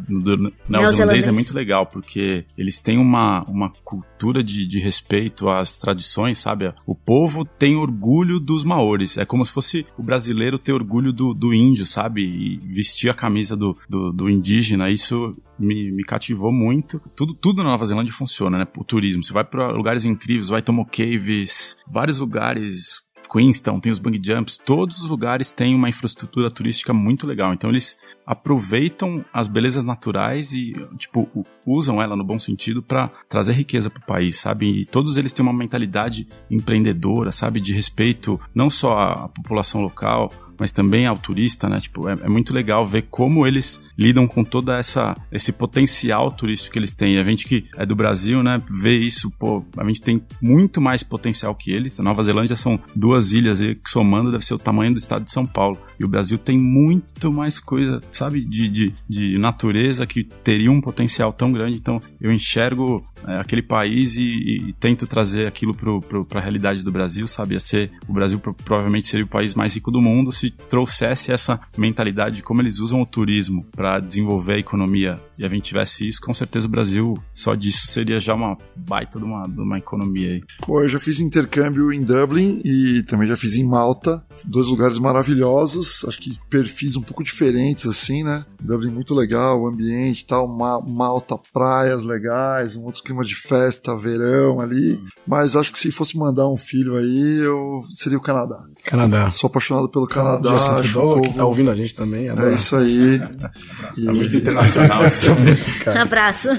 do 0.08 0.54
neozelandês 0.67 1.28
é 1.28 1.32
muito 1.32 1.54
legal, 1.54 1.86
porque 1.86 2.45
eles 2.58 2.80
têm 2.80 2.97
uma, 2.97 3.43
uma 3.43 3.71
cultura 3.84 4.43
de, 4.43 4.65
de 4.65 4.80
respeito 4.80 5.49
às 5.49 5.78
tradições, 5.78 6.38
sabe? 6.38 6.73
O 6.86 6.95
povo 6.95 7.45
tem 7.45 7.75
orgulho 7.75 8.39
dos 8.39 8.63
maores. 8.63 9.17
É 9.17 9.25
como 9.25 9.45
se 9.45 9.52
fosse 9.52 9.86
o 9.97 10.04
brasileiro 10.04 10.58
ter 10.58 10.73
orgulho 10.73 11.12
do, 11.12 11.34
do 11.34 11.54
índio, 11.54 11.86
sabe? 11.86 12.21
E 12.21 12.58
vestir 12.58 13.10
a 13.10 13.13
camisa 13.13 13.56
do, 13.56 13.78
do, 13.88 14.12
do 14.12 14.30
indígena. 14.30 14.89
Isso 14.89 15.36
me, 15.58 15.91
me, 15.91 16.04
cativou 16.04 16.52
muito. 16.52 17.02
Tudo, 17.15 17.34
tudo 17.34 17.63
na 17.63 17.69
Nova 17.69 17.86
Zelândia 17.86 18.13
funciona, 18.13 18.58
né? 18.58 18.67
O 18.78 18.84
turismo. 18.84 19.23
Você 19.23 19.34
vai 19.34 19.43
para 19.43 19.71
lugares 19.71 20.06
incríveis, 20.06 20.49
vai 20.49 20.62
Tomo 20.62 20.86
Caves, 20.86 21.78
vários 21.88 22.19
lugares 22.19 23.02
Queenstown, 23.32 23.80
tem 23.80 23.92
os 23.92 24.00
bungee 24.00 24.22
jumps, 24.24 24.58
todos 24.58 25.02
os 25.02 25.10
lugares 25.10 25.52
têm 25.52 25.76
uma 25.76 25.89
infraestrutura 25.89 26.50
turística 26.50 26.94
muito 26.94 27.28
legal. 27.28 27.54
Então 27.54 27.70
eles 27.70 27.98
aproveitam 28.26 29.24
as 29.32 29.48
belezas 29.48 29.84
naturais 29.84 30.52
e, 30.52 30.74
tipo, 30.98 31.30
usam 31.65 32.02
ela 32.02 32.15
no 32.15 32.24
bom 32.24 32.39
sentido 32.39 32.82
para 32.82 33.10
trazer 33.28 33.54
riqueza 33.54 33.89
para 33.89 34.02
o 34.02 34.06
país, 34.06 34.38
sabe? 34.38 34.82
E 34.82 34.86
todos 34.86 35.18
eles 35.18 35.32
têm 35.32 35.44
uma 35.44 35.54
mentalidade 35.54 36.28
empreendedora, 36.50 37.32
sabe? 37.32 37.60
De 37.60 37.74
respeito 37.74 38.39
não 38.54 38.70
só 38.70 39.00
à 39.00 39.30
população 39.30 39.82
local, 39.82 40.32
mas 40.60 40.72
também 40.72 41.08
ao 41.08 41.17
turista, 41.17 41.69
né? 41.69 41.80
Tipo, 41.80 42.10
é, 42.10 42.13
é 42.24 42.30
muito 42.30 42.54
legal 42.54 42.88
ver 42.88 43.04
como 43.10 43.48
eles 43.48 43.89
lidam 43.98 44.28
com 44.28 44.43
toda 44.43 44.78
essa 44.78 45.15
esse 45.32 45.52
potencial 45.52 46.32
turístico 46.32 46.74
que 46.74 46.80
eles 46.80 46.91
têm. 46.91 47.19
A 47.19 47.24
gente 47.24 47.48
que 47.48 47.65
é 47.78 47.86
do 47.86 47.95
Brasil, 47.95 48.43
né, 48.43 48.62
vê 48.82 48.98
isso, 48.98 49.32
pô, 49.32 49.63
a 49.78 49.86
gente 49.86 50.02
tem 50.02 50.22
muito 50.41 50.82
mais 50.82 51.04
potencial 51.04 51.56
que 51.56 51.72
eles. 51.72 52.00
A 52.00 52.04
Nova 52.04 52.22
Zelândia 52.22 52.56
são 52.56 52.80
duas 52.95 53.34
ilhas 53.34 53.62
e 53.62 53.80
somando 53.88 54.32
deve 54.32 54.45
ser 54.45 54.54
o 54.54 54.60
tamanho 54.60 54.93
do 54.93 54.98
estado 54.98 55.24
de 55.24 55.32
São 55.32 55.45
Paulo. 55.45 55.78
E 56.00 56.04
o 56.04 56.08
Brasil 56.08 56.38
tem 56.38 56.58
muito 56.58 57.32
mais 57.32 57.60
coisa, 57.60 58.00
sabe, 58.12 58.43
de, 58.43 58.69
de, 58.69 58.93
de 59.08 59.38
natureza 59.38 60.06
que 60.06 60.24
teria 60.24 60.72
um 60.72 60.82
potencial 60.82 61.32
tão 61.32 61.52
grande. 61.52 61.78
Então, 61.78 62.02
eu 62.19 62.32
enxergo 62.32 63.04
é, 63.28 63.39
aquele 63.39 63.62
país 63.62 64.15
e, 64.15 64.24
e, 64.69 64.74
tento 64.80 65.08
trazer 65.08 65.48
aquilo 65.48 65.74
para 65.74 66.39
a 66.39 66.43
realidade 66.43 66.84
do 66.84 66.91
Brasil, 66.91 67.28
sabe? 67.28 67.54
Ia 67.54 67.60
ser, 67.60 67.91
o 68.08 68.13
Brasil 68.13 68.39
provavelmente 68.39 69.08
seria 69.08 69.26
o 69.26 69.30
país 69.30 69.56
mais 69.56 69.76
rico 69.76 69.91
do 69.91 70.02
mundo 70.02 70.32
se 70.32 70.48
trouxesse 70.51 71.31
essa 71.31 71.59
mentalidade 71.77 72.38
de 72.38 72.43
como 72.43 72.62
eles 72.62 72.79
usam 72.79 73.01
o 73.01 73.05
turismo 73.05 73.65
para 73.71 73.99
desenvolver 73.99 74.53
a 74.53 74.59
economia 74.59 75.19
e 75.39 75.45
a 75.45 75.47
gente 75.47 75.63
tivesse 75.63 76.06
isso, 76.06 76.19
com 76.21 76.34
certeza 76.34 76.67
o 76.67 76.69
Brasil 76.69 77.17
só 77.34 77.56
disso 77.56 77.88
seria 77.88 78.19
já 78.19 78.34
uma 78.34 78.58
baita 78.75 79.17
de 79.17 79.23
uma, 79.23 79.47
de 79.47 79.62
uma 79.62 79.78
economia 79.78 80.34
aí. 80.34 80.43
Bom, 80.67 80.82
eu 80.82 80.89
já 80.89 80.99
fiz 80.99 81.21
intercâmbio 81.21 81.93
em 81.93 82.04
Dublin 82.04 82.62
e 82.65 83.04
também 83.04 83.25
já 83.25 83.38
fiz 83.38 83.56
em 83.56 83.63
Malta, 83.63 84.21
dois 84.43 84.67
lugares 84.67 84.97
maravilhosos, 84.97 86.04
acho 86.06 86.19
que 86.19 86.38
perfis 86.49 86.97
um 86.97 87.02
pouco 87.02 87.23
diferentes 87.23 87.86
assim, 87.86 88.21
né? 88.21 88.43
Dublin 88.62 88.91
muito 88.91 89.15
legal, 89.15 89.62
o 89.62 89.67
ambiente 89.67 90.25
tal, 90.25 90.45
Ma 90.45 90.82
Malta, 90.86 91.38
praias 91.54 92.04
legais, 92.04 92.75
um 92.75 92.84
outro 92.84 93.02
clima 93.02 93.23
de 93.23 93.36
festa, 93.36 93.95
verão 93.95 94.60
ali, 94.60 94.99
mas 95.25 95.56
acho 95.56 95.71
que 95.71 95.80
se 95.80 95.89
fosse 95.89 96.17
mandar 96.17 96.49
um 96.49 96.58
filho 96.58 96.97
aí, 96.97 97.39
eu 97.39 97.84
seria 97.91 98.17
o 98.17 98.21
Canadá. 98.21 98.65
Canadá. 98.84 99.30
Sou 99.30 99.47
apaixonado 99.47 99.88
pelo 99.88 100.06
Canadá. 100.06 100.49
Canadá 100.49 100.80
acho 100.82 100.93
povo... 100.93 101.21
que 101.21 101.34
tá 101.34 101.45
ouvindo 101.45 101.71
a 101.71 101.75
gente 101.75 101.95
também. 101.95 102.28
É 102.28 102.54
isso 102.54 102.75
aí. 102.75 103.21
e... 103.97 104.06
Tá 104.10 104.13
muito 104.13 104.36
internacional 104.36 105.06
isso. 105.06 105.29
Abraço. 106.00 106.50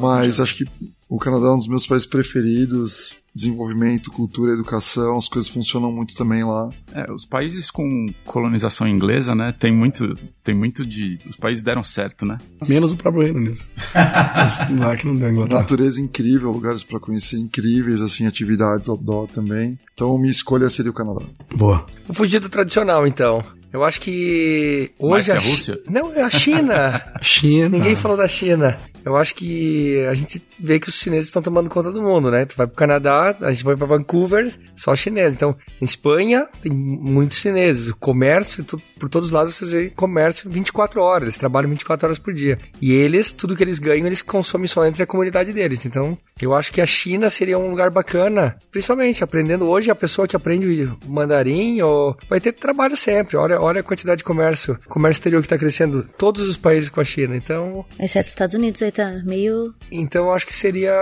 Mas 0.00 0.40
acho 0.40 0.56
que 0.56 0.64
o 1.08 1.18
Canadá 1.18 1.46
é 1.46 1.52
um 1.52 1.56
dos 1.56 1.68
meus 1.68 1.86
países 1.86 2.06
preferidos. 2.06 3.16
Desenvolvimento, 3.34 4.10
cultura, 4.10 4.52
educação, 4.52 5.16
as 5.16 5.28
coisas 5.28 5.48
funcionam 5.48 5.92
muito 5.92 6.14
também 6.16 6.42
lá. 6.42 6.70
É, 6.92 7.10
os 7.12 7.24
países 7.24 7.70
com 7.70 8.12
colonização 8.24 8.86
inglesa, 8.88 9.32
né, 9.32 9.54
tem 9.56 9.72
muito, 9.72 10.18
tem 10.42 10.56
muito 10.56 10.84
de... 10.84 11.20
Os 11.28 11.36
países 11.36 11.62
deram 11.62 11.82
certo, 11.82 12.26
né? 12.26 12.36
Menos 12.68 12.92
o 12.92 12.96
próprio 12.96 13.22
Reino 13.22 13.38
Unido. 13.38 13.60
lá 14.80 14.96
que 14.96 15.06
não 15.06 15.14
deu 15.14 15.30
Inglaterra. 15.30 15.60
Natureza 15.60 16.00
incrível, 16.00 16.50
lugares 16.50 16.82
para 16.82 16.98
conhecer 16.98 17.38
incríveis, 17.38 18.00
assim, 18.00 18.26
atividades 18.26 18.88
outdoor 18.88 19.28
também. 19.28 19.78
Então, 19.94 20.18
minha 20.18 20.32
escolha 20.32 20.68
seria 20.68 20.90
o 20.90 20.94
Canadá. 20.94 21.24
Boa. 21.54 21.86
Vou 22.06 22.16
fugir 22.16 22.40
do 22.40 22.48
tradicional, 22.48 23.06
então. 23.06 23.44
Eu 23.72 23.84
acho 23.84 24.00
que 24.00 24.90
hoje 24.98 25.12
Mais 25.12 25.24
que 25.26 25.30
a, 25.32 25.34
a 25.34 25.52
Rússia? 25.52 25.78
Não, 25.88 26.12
é 26.14 26.22
a 26.22 26.30
China. 26.30 27.02
China. 27.20 27.68
Ninguém 27.68 27.94
falou 27.94 28.16
da 28.16 28.26
China. 28.26 28.78
Eu 29.04 29.16
acho 29.16 29.34
que 29.34 30.04
a 30.06 30.14
gente 30.14 30.42
vê 30.58 30.78
que 30.78 30.88
os 30.88 30.96
chineses 30.96 31.26
estão 31.26 31.42
tomando 31.42 31.70
conta 31.70 31.90
do 31.90 32.02
mundo, 32.02 32.30
né? 32.30 32.44
Tu 32.44 32.56
vai 32.56 32.66
pro 32.66 32.76
Canadá, 32.76 33.36
a 33.40 33.52
gente 33.52 33.64
vai 33.64 33.76
para 33.76 33.86
Vancouver, 33.86 34.52
só 34.76 34.94
chinês. 34.94 35.32
Então, 35.32 35.56
em 35.80 35.84
Espanha 35.84 36.46
tem 36.60 36.72
muitos 36.72 37.38
chineses. 37.38 37.88
O 37.88 37.96
comércio, 37.96 38.64
tu, 38.64 38.80
por 38.98 39.08
todos 39.08 39.28
os 39.28 39.32
lados 39.32 39.54
vocês 39.54 39.70
veem 39.70 39.90
comércio 39.90 40.50
24 40.50 41.00
horas. 41.00 41.22
Eles 41.24 41.38
trabalham 41.38 41.70
24 41.70 42.06
horas 42.06 42.18
por 42.18 42.32
dia. 42.32 42.58
E 42.80 42.92
eles, 42.92 43.32
tudo 43.32 43.56
que 43.56 43.62
eles 43.62 43.78
ganham, 43.78 44.06
eles 44.06 44.22
consomem 44.22 44.68
só 44.68 44.84
entre 44.84 45.02
a 45.02 45.06
comunidade 45.06 45.52
deles. 45.52 45.86
Então, 45.86 46.18
eu 46.40 46.54
acho 46.54 46.72
que 46.72 46.80
a 46.80 46.86
China 46.86 47.30
seria 47.30 47.58
um 47.58 47.70
lugar 47.70 47.90
bacana, 47.90 48.56
principalmente 48.70 49.24
aprendendo 49.24 49.66
hoje 49.66 49.90
a 49.90 49.94
pessoa 49.94 50.28
que 50.28 50.36
aprende 50.36 50.84
o 51.04 51.10
mandarim 51.10 51.80
ou 51.82 52.16
vai 52.28 52.40
ter 52.40 52.52
trabalho 52.52 52.96
sempre. 52.96 53.36
Olha, 53.36 53.60
olha 53.60 53.80
a 53.80 53.84
quantidade 53.84 54.18
de 54.18 54.24
comércio, 54.24 54.78
comércio 54.88 55.20
exterior 55.20 55.40
que 55.40 55.46
está 55.46 55.58
crescendo 55.58 56.08
todos 56.16 56.46
os 56.46 56.56
países 56.56 56.90
com 56.90 57.00
a 57.00 57.04
China. 57.04 57.36
Então, 57.36 57.84
exceto 57.98 58.26
os 58.26 58.32
Estados 58.32 58.54
Unidos 58.54 58.82
aí 58.82 58.87
tá 58.92 59.20
meio 59.24 59.74
Então, 59.90 60.26
eu 60.26 60.32
acho 60.32 60.46
que 60.46 60.54
seria 60.54 60.92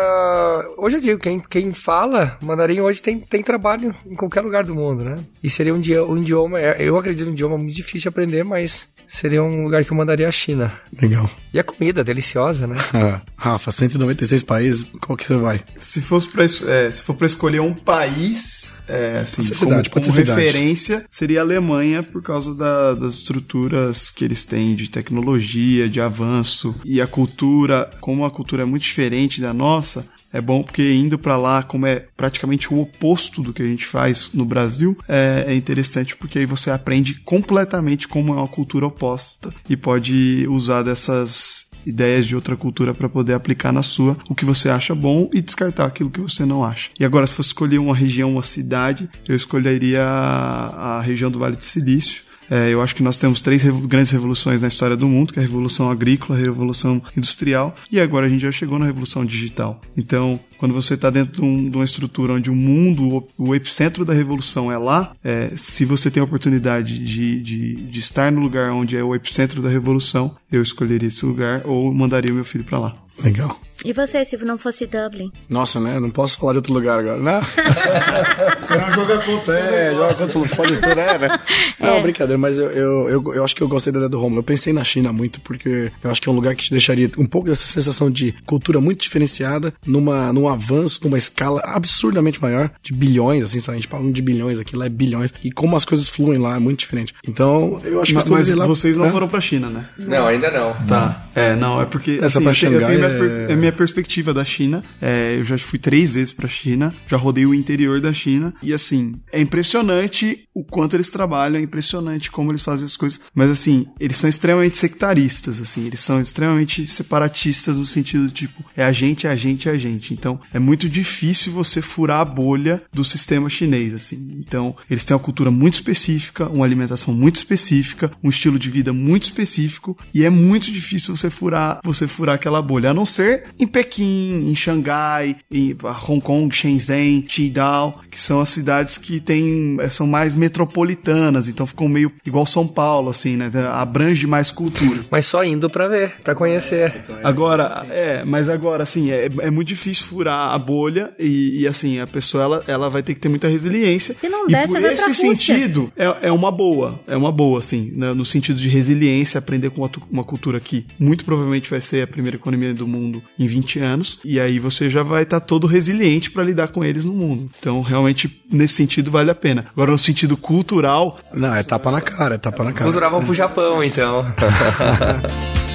hoje 0.76 0.96
eu 0.96 1.00
digo, 1.00 1.20
quem, 1.20 1.40
quem 1.40 1.72
fala 1.74 2.36
mandarim 2.42 2.80
hoje 2.80 3.02
tem, 3.02 3.18
tem 3.20 3.42
trabalho 3.42 3.94
em 4.06 4.14
qualquer 4.14 4.40
lugar 4.42 4.64
do 4.64 4.74
mundo, 4.74 5.04
né? 5.04 5.16
E 5.42 5.48
seria 5.50 5.74
um 5.74 5.80
dia 5.80 6.04
um 6.04 6.18
idioma, 6.18 6.60
é, 6.60 6.76
eu 6.80 6.96
acredito 6.98 7.28
um 7.28 7.32
idioma 7.32 7.56
muito 7.58 7.74
difícil 7.74 8.02
de 8.02 8.08
aprender, 8.08 8.44
mas 8.44 8.88
seria 9.06 9.42
um 9.42 9.62
lugar 9.64 9.84
que 9.84 9.92
eu 9.92 9.96
mandaria 9.96 10.26
a 10.28 10.32
China. 10.32 10.72
Legal. 11.00 11.30
E 11.54 11.60
a 11.60 11.62
comida, 11.62 12.02
deliciosa, 12.02 12.66
né? 12.66 12.76
Ah, 12.92 13.20
Rafa, 13.36 13.70
196 13.70 14.42
países, 14.42 14.84
qual 15.00 15.16
que 15.16 15.24
você 15.26 15.36
vai? 15.36 15.62
Se, 15.76 16.00
fosse 16.00 16.26
pra, 16.28 16.42
é, 16.44 16.90
se 16.90 17.02
for 17.04 17.14
para 17.14 17.26
escolher 17.26 17.60
um 17.60 17.72
país, 17.72 18.74
é, 18.88 19.18
assim, 19.22 19.42
Pode 19.42 19.48
ser 19.48 19.54
como, 19.58 19.70
cidade, 19.70 19.90
pode 19.90 20.06
como 20.06 20.16
ser 20.16 20.22
cidade. 20.26 20.40
referência, 20.40 21.04
seria 21.10 21.40
a 21.40 21.42
Alemanha 21.42 22.02
por 22.02 22.22
causa 22.22 22.54
da- 22.54 22.94
das 22.94 23.14
estruturas 23.14 24.10
que 24.10 24.24
eles 24.24 24.44
têm 24.44 24.74
de 24.74 24.88
tecnologia, 24.90 25.88
de 25.88 26.00
avanço 26.00 26.74
e 26.84 27.00
a 27.00 27.06
cultura, 27.06 27.75
como 28.00 28.24
a 28.24 28.30
cultura 28.30 28.62
é 28.62 28.66
muito 28.66 28.82
diferente 28.82 29.40
da 29.40 29.52
nossa. 29.52 30.06
É 30.32 30.40
bom 30.40 30.62
porque 30.62 30.92
indo 30.92 31.18
pra 31.18 31.36
lá, 31.36 31.62
como 31.62 31.86
é 31.86 32.04
praticamente 32.16 32.72
o 32.72 32.80
oposto 32.80 33.42
do 33.42 33.52
que 33.52 33.62
a 33.62 33.66
gente 33.66 33.86
faz 33.86 34.30
no 34.34 34.44
Brasil, 34.44 34.96
é, 35.08 35.44
é 35.48 35.54
interessante 35.54 36.16
porque 36.16 36.38
aí 36.38 36.46
você 36.46 36.70
aprende 36.70 37.14
completamente 37.20 38.06
como 38.06 38.34
é 38.34 38.36
uma 38.36 38.48
cultura 38.48 38.86
oposta 38.86 39.54
e 39.68 39.76
pode 39.76 40.46
usar 40.48 40.82
dessas 40.82 41.66
ideias 41.86 42.26
de 42.26 42.34
outra 42.34 42.56
cultura 42.56 42.92
para 42.92 43.08
poder 43.08 43.32
aplicar 43.32 43.72
na 43.72 43.82
sua 43.82 44.16
o 44.28 44.34
que 44.34 44.44
você 44.44 44.68
acha 44.68 44.94
bom 44.94 45.30
e 45.32 45.40
descartar 45.40 45.86
aquilo 45.86 46.10
que 46.10 46.20
você 46.20 46.44
não 46.44 46.64
acha. 46.64 46.90
E 46.98 47.04
agora, 47.04 47.26
se 47.26 47.32
fosse 47.32 47.50
escolher 47.50 47.78
uma 47.78 47.94
região, 47.94 48.32
uma 48.32 48.42
cidade, 48.42 49.08
eu 49.26 49.36
escolheria 49.36 50.02
a 50.02 51.00
região 51.00 51.30
do 51.30 51.38
Vale 51.38 51.56
do 51.56 51.64
Silício. 51.64 52.24
É, 52.50 52.70
eu 52.72 52.80
acho 52.80 52.94
que 52.94 53.02
nós 53.02 53.18
temos 53.18 53.40
três 53.40 53.62
revo- 53.62 53.86
grandes 53.88 54.10
revoluções 54.12 54.60
na 54.60 54.68
história 54.68 54.96
do 54.96 55.08
mundo, 55.08 55.32
que 55.32 55.38
é 55.38 55.42
a 55.42 55.46
Revolução 55.46 55.90
Agrícola, 55.90 56.38
a 56.38 56.42
Revolução 56.42 57.02
Industrial, 57.16 57.74
e 57.90 57.98
agora 58.00 58.26
a 58.26 58.28
gente 58.28 58.42
já 58.42 58.52
chegou 58.52 58.78
na 58.78 58.86
Revolução 58.86 59.24
Digital. 59.24 59.80
Então, 59.96 60.38
quando 60.58 60.72
você 60.72 60.94
está 60.94 61.10
dentro 61.10 61.40
de, 61.40 61.42
um- 61.42 61.68
de 61.70 61.76
uma 61.76 61.84
estrutura 61.84 62.32
onde 62.34 62.50
o 62.50 62.54
mundo, 62.54 63.28
o, 63.38 63.48
o 63.50 63.54
epicentro 63.54 64.04
da 64.04 64.12
revolução 64.14 64.70
é 64.70 64.78
lá, 64.78 65.12
é, 65.24 65.52
se 65.56 65.84
você 65.84 66.10
tem 66.10 66.20
a 66.20 66.24
oportunidade 66.24 66.98
de, 66.98 67.40
de, 67.42 67.74
de 67.90 68.00
estar 68.00 68.30
no 68.30 68.40
lugar 68.40 68.70
onde 68.72 68.96
é 68.96 69.02
o 69.04 69.14
epicentro 69.14 69.60
da 69.60 69.68
revolução, 69.68 70.36
eu 70.50 70.62
escolheria 70.62 71.08
esse 71.08 71.24
lugar 71.26 71.62
ou 71.64 71.92
mandaria 71.92 72.32
meu 72.32 72.44
filho 72.44 72.64
para 72.64 72.78
lá. 72.78 72.96
Legal. 73.22 73.58
E 73.84 73.92
você, 73.92 74.24
se 74.24 74.36
não 74.38 74.56
fosse 74.58 74.86
Dublin? 74.86 75.30
Nossa, 75.48 75.78
né? 75.78 76.00
Não 76.00 76.10
posso 76.10 76.38
falar 76.38 76.52
de 76.52 76.58
outro 76.58 76.72
lugar 76.72 76.98
agora, 76.98 77.18
né? 77.18 77.40
Você 78.60 78.76
não 78.78 78.90
joga 78.90 79.18
contra 79.22 79.54
É, 79.58 79.94
joga 79.94 80.14
contra 80.14 80.38
o 80.38 80.48
fone 80.48 80.76
tudo, 80.78 80.88
é, 80.98 81.18
né? 81.18 81.40
Não, 81.78 82.02
brincadeira, 82.02 82.38
mas 82.38 82.58
eu, 82.58 82.70
eu, 82.70 83.08
eu, 83.10 83.34
eu 83.34 83.44
acho 83.44 83.54
que 83.54 83.62
eu 83.62 83.68
gostei 83.68 83.92
da 83.92 83.98
ideia 83.98 84.08
do 84.08 84.18
Romulo. 84.18 84.40
Eu 84.40 84.44
pensei 84.44 84.72
na 84.72 84.82
China 84.82 85.12
muito, 85.12 85.40
porque 85.42 85.92
eu 86.02 86.10
acho 86.10 86.20
que 86.22 86.28
é 86.28 86.32
um 86.32 86.34
lugar 86.34 86.54
que 86.56 86.64
te 86.64 86.70
deixaria 86.70 87.10
um 87.18 87.26
pouco 87.26 87.48
dessa 87.48 87.66
sensação 87.66 88.10
de 88.10 88.32
cultura 88.46 88.80
muito 88.80 89.02
diferenciada, 89.02 89.72
numa, 89.86 90.32
num 90.32 90.48
avanço, 90.48 91.00
numa 91.04 91.18
escala 91.18 91.60
absurdamente 91.64 92.40
maior, 92.40 92.70
de 92.82 92.92
bilhões, 92.94 93.44
assim, 93.44 93.60
sabe? 93.60 93.76
A 93.78 93.80
gente 93.80 93.90
falando 93.90 94.12
de 94.12 94.22
bilhões 94.22 94.58
aqui, 94.58 94.74
lá 94.74 94.86
é 94.86 94.88
bilhões, 94.88 95.32
e 95.44 95.50
como 95.52 95.76
as 95.76 95.84
coisas 95.84 96.08
fluem 96.08 96.38
lá 96.38 96.56
é 96.56 96.58
muito 96.58 96.80
diferente. 96.80 97.14
Então, 97.28 97.80
eu 97.84 98.00
acho 98.00 98.10
que 98.10 98.14
Mas, 98.14 98.24
eu 98.24 98.30
mas 98.32 98.48
lá. 98.48 98.66
vocês 98.66 98.96
não 98.96 99.04
né? 99.04 99.10
foram 99.12 99.28
pra 99.28 99.40
China, 99.40 99.68
né? 99.68 99.86
Não, 99.98 100.26
ainda 100.26 100.50
não. 100.50 100.74
Tá. 100.86 101.26
É, 101.34 101.54
não, 101.54 101.80
é 101.80 101.84
porque 101.84 102.12
Essa 102.22 102.38
assim, 102.38 102.42
pra 102.42 102.50
eu 102.52 102.56
tenho- 102.56 102.80
eu 102.80 102.86
tenho 102.86 103.05
Per- 103.14 103.30
é- 103.48 103.52
é 103.52 103.56
minha 103.56 103.72
perspectiva 103.72 104.32
da 104.34 104.44
China. 104.44 104.82
É, 105.00 105.36
eu 105.38 105.44
já 105.44 105.56
fui 105.58 105.78
três 105.78 106.12
vezes 106.14 106.32
pra 106.32 106.48
China, 106.48 106.94
já 107.06 107.16
rodei 107.16 107.46
o 107.46 107.54
interior 107.54 108.00
da 108.00 108.12
China. 108.12 108.54
E 108.62 108.72
assim, 108.72 109.14
é 109.32 109.40
impressionante 109.40 110.45
o 110.56 110.64
quanto 110.64 110.96
eles 110.96 111.10
trabalham, 111.10 111.58
é 111.58 111.62
impressionante 111.62 112.30
como 112.30 112.50
eles 112.50 112.62
fazem 112.62 112.86
as 112.86 112.96
coisas. 112.96 113.20
Mas 113.34 113.50
assim, 113.50 113.86
eles 114.00 114.16
são 114.16 114.30
extremamente 114.30 114.78
sectaristas, 114.78 115.60
assim, 115.60 115.84
eles 115.84 116.00
são 116.00 116.18
extremamente 116.18 116.86
separatistas 116.86 117.76
no 117.76 117.84
sentido 117.84 118.30
tipo, 118.30 118.64
é 118.74 118.82
a 118.82 118.90
gente, 118.90 119.26
é 119.26 119.30
a 119.30 119.36
gente, 119.36 119.68
é 119.68 119.72
a 119.72 119.76
gente. 119.76 120.14
Então, 120.14 120.40
é 120.54 120.58
muito 120.58 120.88
difícil 120.88 121.52
você 121.52 121.82
furar 121.82 122.20
a 122.20 122.24
bolha 122.24 122.82
do 122.90 123.04
sistema 123.04 123.50
chinês, 123.50 123.92
assim. 123.92 124.16
Então, 124.38 124.74
eles 124.88 125.04
têm 125.04 125.14
uma 125.14 125.22
cultura 125.22 125.50
muito 125.50 125.74
específica, 125.74 126.48
uma 126.48 126.64
alimentação 126.64 127.12
muito 127.12 127.36
específica, 127.36 128.10
um 128.24 128.30
estilo 128.30 128.58
de 128.58 128.70
vida 128.70 128.94
muito 128.94 129.24
específico, 129.24 129.94
e 130.14 130.24
é 130.24 130.30
muito 130.30 130.72
difícil 130.72 131.14
você 131.14 131.28
furar, 131.28 131.80
você 131.84 132.08
furar 132.08 132.36
aquela 132.36 132.62
bolha, 132.62 132.92
a 132.92 132.94
não 132.94 133.04
ser 133.04 133.48
em 133.58 133.66
Pequim, 133.66 134.48
em 134.48 134.56
Xangai, 134.56 135.36
em 135.50 135.76
Hong 136.08 136.22
Kong, 136.22 136.54
Shenzhen, 136.54 137.20
Qingdao, 137.20 138.00
que 138.10 138.22
são 138.22 138.40
as 138.40 138.48
cidades 138.48 138.96
que 138.96 139.20
têm, 139.20 139.76
são 139.90 140.06
mais 140.06 140.32
metropolitanas, 140.76 141.48
então 141.48 141.66
ficam 141.66 141.88
meio 141.88 142.12
igual 142.24 142.44
São 142.46 142.66
Paulo, 142.66 143.10
assim, 143.10 143.36
né? 143.36 143.50
Abrange 143.70 144.26
mais 144.26 144.50
culturas. 144.50 145.08
Mas 145.10 145.26
só 145.26 145.44
indo 145.44 145.68
pra 145.70 145.88
ver, 145.88 146.14
pra 146.22 146.34
conhecer. 146.34 147.02
Agora, 147.22 147.86
é, 147.90 148.24
mas 148.24 148.48
agora, 148.48 148.82
assim, 148.82 149.10
é, 149.10 149.28
é 149.40 149.50
muito 149.50 149.68
difícil 149.68 150.06
furar 150.06 150.52
a 150.54 150.58
bolha 150.58 151.12
e, 151.18 151.60
e, 151.62 151.66
assim, 151.66 151.98
a 152.00 152.06
pessoa, 152.06 152.44
ela, 152.44 152.64
ela 152.66 152.90
vai 152.90 153.02
ter 153.02 153.14
que 153.14 153.20
ter 153.20 153.28
muita 153.28 153.48
resiliência. 153.48 154.14
Se 154.14 154.28
não 154.28 154.46
e 154.48 154.52
der, 154.52 154.62
por 154.66 154.68
você 154.72 154.80
vai 154.80 154.94
esse 154.94 155.14
sentido, 155.14 155.92
é, 155.96 156.28
é 156.28 156.32
uma 156.32 156.50
boa, 156.50 157.00
é 157.06 157.16
uma 157.16 157.32
boa, 157.32 157.58
assim, 157.58 157.92
né, 157.94 158.12
no 158.12 158.24
sentido 158.24 158.58
de 158.58 158.68
resiliência, 158.68 159.38
aprender 159.38 159.70
com 159.70 159.82
uma, 159.82 159.88
tu- 159.88 160.02
uma 160.10 160.24
cultura 160.24 160.60
que 160.60 160.86
muito 160.98 161.24
provavelmente 161.24 161.70
vai 161.70 161.80
ser 161.80 162.02
a 162.02 162.06
primeira 162.06 162.36
economia 162.36 162.72
do 162.74 162.86
mundo 162.86 163.22
em 163.38 163.46
20 163.46 163.78
anos, 163.78 164.18
e 164.24 164.40
aí 164.40 164.58
você 164.58 164.88
já 164.90 165.02
vai 165.02 165.22
estar 165.22 165.40
todo 165.40 165.66
resiliente 165.66 166.30
para 166.30 166.42
lidar 166.42 166.68
com 166.68 166.84
eles 166.84 167.04
no 167.04 167.12
mundo. 167.12 167.50
Então, 167.58 167.80
realmente, 167.82 168.42
nesse 168.50 168.74
sentido, 168.74 169.10
vale 169.10 169.30
a 169.30 169.34
pena. 169.34 169.66
Agora, 169.72 169.90
no 169.92 169.98
sentido 169.98 170.35
cultural. 170.36 171.18
Não, 171.32 171.54
é 171.54 171.62
tapa 171.62 171.90
na 171.90 172.00
cara, 172.00 172.36
é 172.36 172.38
tapa 172.38 172.64
na 172.64 172.72
cara. 172.72 172.84
Cultural 172.84 173.10
vamos 173.10 173.24
pro 173.26 173.34
Japão, 173.34 173.82
então. 173.82 174.24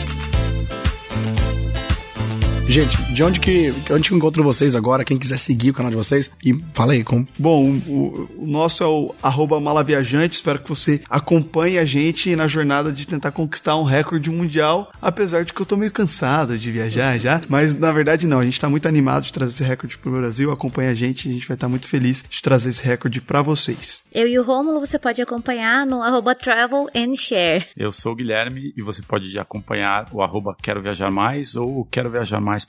Gente, 2.71 2.97
de 3.13 3.21
onde 3.21 3.37
que, 3.41 3.73
onde 3.91 4.07
que 4.07 4.13
eu 4.13 4.17
encontro 4.17 4.41
vocês 4.45 4.77
agora? 4.77 5.03
Quem 5.03 5.17
quiser 5.17 5.37
seguir 5.37 5.71
o 5.71 5.73
canal 5.73 5.91
de 5.91 5.97
vocês, 5.97 6.31
e 6.41 6.57
fala 6.73 6.93
aí 6.93 7.03
como. 7.03 7.27
Bom, 7.37 7.69
o, 7.85 8.29
o 8.37 8.47
nosso 8.47 8.81
é 8.81 8.87
o 8.87 9.13
arroba 9.21 9.59
malaviajante. 9.59 10.35
Espero 10.35 10.57
que 10.57 10.69
você 10.69 11.01
acompanhe 11.09 11.77
a 11.77 11.83
gente 11.83 12.33
na 12.33 12.47
jornada 12.47 12.89
de 12.89 13.05
tentar 13.05 13.31
conquistar 13.31 13.75
um 13.75 13.83
recorde 13.83 14.29
mundial. 14.29 14.89
Apesar 15.01 15.43
de 15.43 15.53
que 15.53 15.61
eu 15.61 15.65
tô 15.65 15.75
meio 15.75 15.91
cansado 15.91 16.57
de 16.57 16.71
viajar 16.71 17.17
já. 17.17 17.41
Mas 17.49 17.75
na 17.75 17.91
verdade, 17.91 18.25
não. 18.25 18.39
A 18.39 18.45
gente 18.45 18.57
tá 18.57 18.69
muito 18.69 18.87
animado 18.87 19.25
de 19.25 19.33
trazer 19.33 19.51
esse 19.51 19.63
recorde 19.65 19.97
pro 19.97 20.09
Brasil. 20.09 20.49
Acompanha 20.49 20.91
a 20.91 20.93
gente 20.93 21.27
a 21.27 21.33
gente 21.33 21.45
vai 21.45 21.55
estar 21.55 21.67
tá 21.67 21.69
muito 21.69 21.89
feliz 21.89 22.23
de 22.29 22.41
trazer 22.41 22.69
esse 22.69 22.85
recorde 22.85 23.19
para 23.19 23.41
vocês. 23.41 24.05
Eu 24.13 24.29
e 24.29 24.39
o 24.39 24.43
Rômulo 24.43 24.79
você 24.79 24.97
pode 24.97 25.21
acompanhar 25.21 25.85
no 25.85 26.01
arroba 26.01 26.33
travel 26.33 26.87
and 26.95 27.15
share. 27.17 27.65
Eu 27.75 27.91
sou 27.91 28.13
o 28.13 28.15
Guilherme 28.15 28.73
e 28.77 28.81
você 28.81 29.01
pode 29.01 29.37
acompanhar 29.37 30.07
o 30.13 30.21
arroba 30.21 30.55
quero 30.61 30.81
viajar 30.81 31.11
mais 31.11 31.57
ou 31.57 31.85
quero 31.91 32.09
viajar 32.09 32.39
mais 32.39 32.60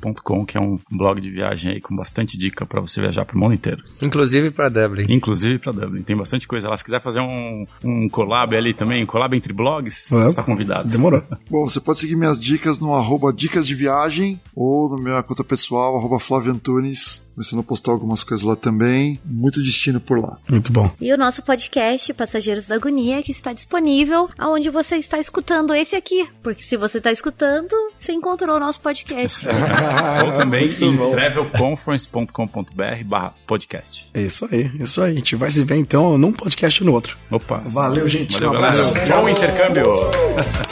que 0.46 0.56
é 0.56 0.60
um 0.60 0.78
blog 0.90 1.20
de 1.20 1.30
viagem 1.30 1.72
aí 1.72 1.80
com 1.80 1.94
bastante 1.94 2.36
dica 2.38 2.64
para 2.66 2.80
você 2.80 3.00
viajar 3.00 3.24
pro 3.24 3.38
mundo 3.38 3.54
inteiro. 3.54 3.82
Inclusive 4.00 4.50
para 4.50 4.68
Dublin. 4.68 5.06
Inclusive 5.08 5.58
para 5.58 5.72
Dublin. 5.72 6.02
Tem 6.02 6.16
bastante 6.16 6.46
coisa 6.46 6.68
lá. 6.68 6.76
Se 6.76 6.84
quiser 6.84 7.00
fazer 7.00 7.20
um, 7.20 7.66
um 7.84 8.08
collab 8.08 8.54
ali 8.56 8.74
também, 8.74 9.02
um 9.02 9.06
collab 9.06 9.36
entre 9.36 9.52
blogs, 9.52 10.10
é. 10.10 10.16
você 10.16 10.26
está 10.28 10.42
convidado. 10.42 10.88
Demorou. 10.88 11.22
Bom, 11.50 11.66
você 11.66 11.80
pode 11.80 11.98
seguir 11.98 12.16
minhas 12.16 12.40
dicas 12.40 12.78
no 12.78 12.94
arroba 12.94 13.32
dicas 13.32 13.66
de 13.66 13.74
viagem 13.74 14.40
ou 14.54 14.88
no 14.88 14.98
minha 15.02 15.22
conta 15.22 15.44
pessoal, 15.44 15.96
arroba 15.96 16.18
Flávio 16.18 16.52
Antunes 16.52 17.22
começando 17.34 17.60
a 17.60 17.62
postar 17.62 17.92
algumas 17.92 18.22
coisas 18.24 18.44
lá 18.44 18.56
também. 18.56 19.20
Muito 19.24 19.62
destino 19.62 20.00
por 20.00 20.18
lá. 20.18 20.38
Muito 20.48 20.72
bom. 20.72 20.90
E 21.00 21.12
o 21.12 21.18
nosso 21.18 21.42
podcast, 21.42 22.12
Passageiros 22.14 22.66
da 22.66 22.76
Agonia, 22.76 23.22
que 23.22 23.30
está 23.30 23.52
disponível 23.52 24.28
aonde 24.38 24.70
você 24.70 24.96
está 24.96 25.18
escutando 25.18 25.74
esse 25.74 25.96
aqui. 25.96 26.28
Porque 26.42 26.62
se 26.62 26.76
você 26.76 26.98
está 26.98 27.10
escutando, 27.10 27.74
você 27.98 28.12
encontrou 28.12 28.56
o 28.56 28.60
nosso 28.60 28.80
podcast. 28.80 29.46
Ou 30.24 30.36
também 30.36 30.76
em 30.80 30.96
travelconference.com.br 31.10 33.04
barra 33.04 33.34
podcast. 33.46 34.08
É 34.14 34.22
isso 34.22 34.46
aí, 34.50 34.70
isso 34.78 35.02
aí. 35.02 35.12
A 35.12 35.16
gente 35.16 35.36
vai 35.36 35.50
se 35.50 35.64
ver 35.64 35.76
então 35.76 36.16
num 36.18 36.32
podcast 36.32 36.82
ou 36.82 36.86
no 36.88 36.94
outro. 36.94 37.16
Opa. 37.30 37.62
Valeu, 37.66 38.08
gente. 38.08 38.34
Valeu, 38.34 38.50
um 38.50 38.56
abraço. 38.56 38.94
Bom 39.08 39.28
intercâmbio. 39.28 39.84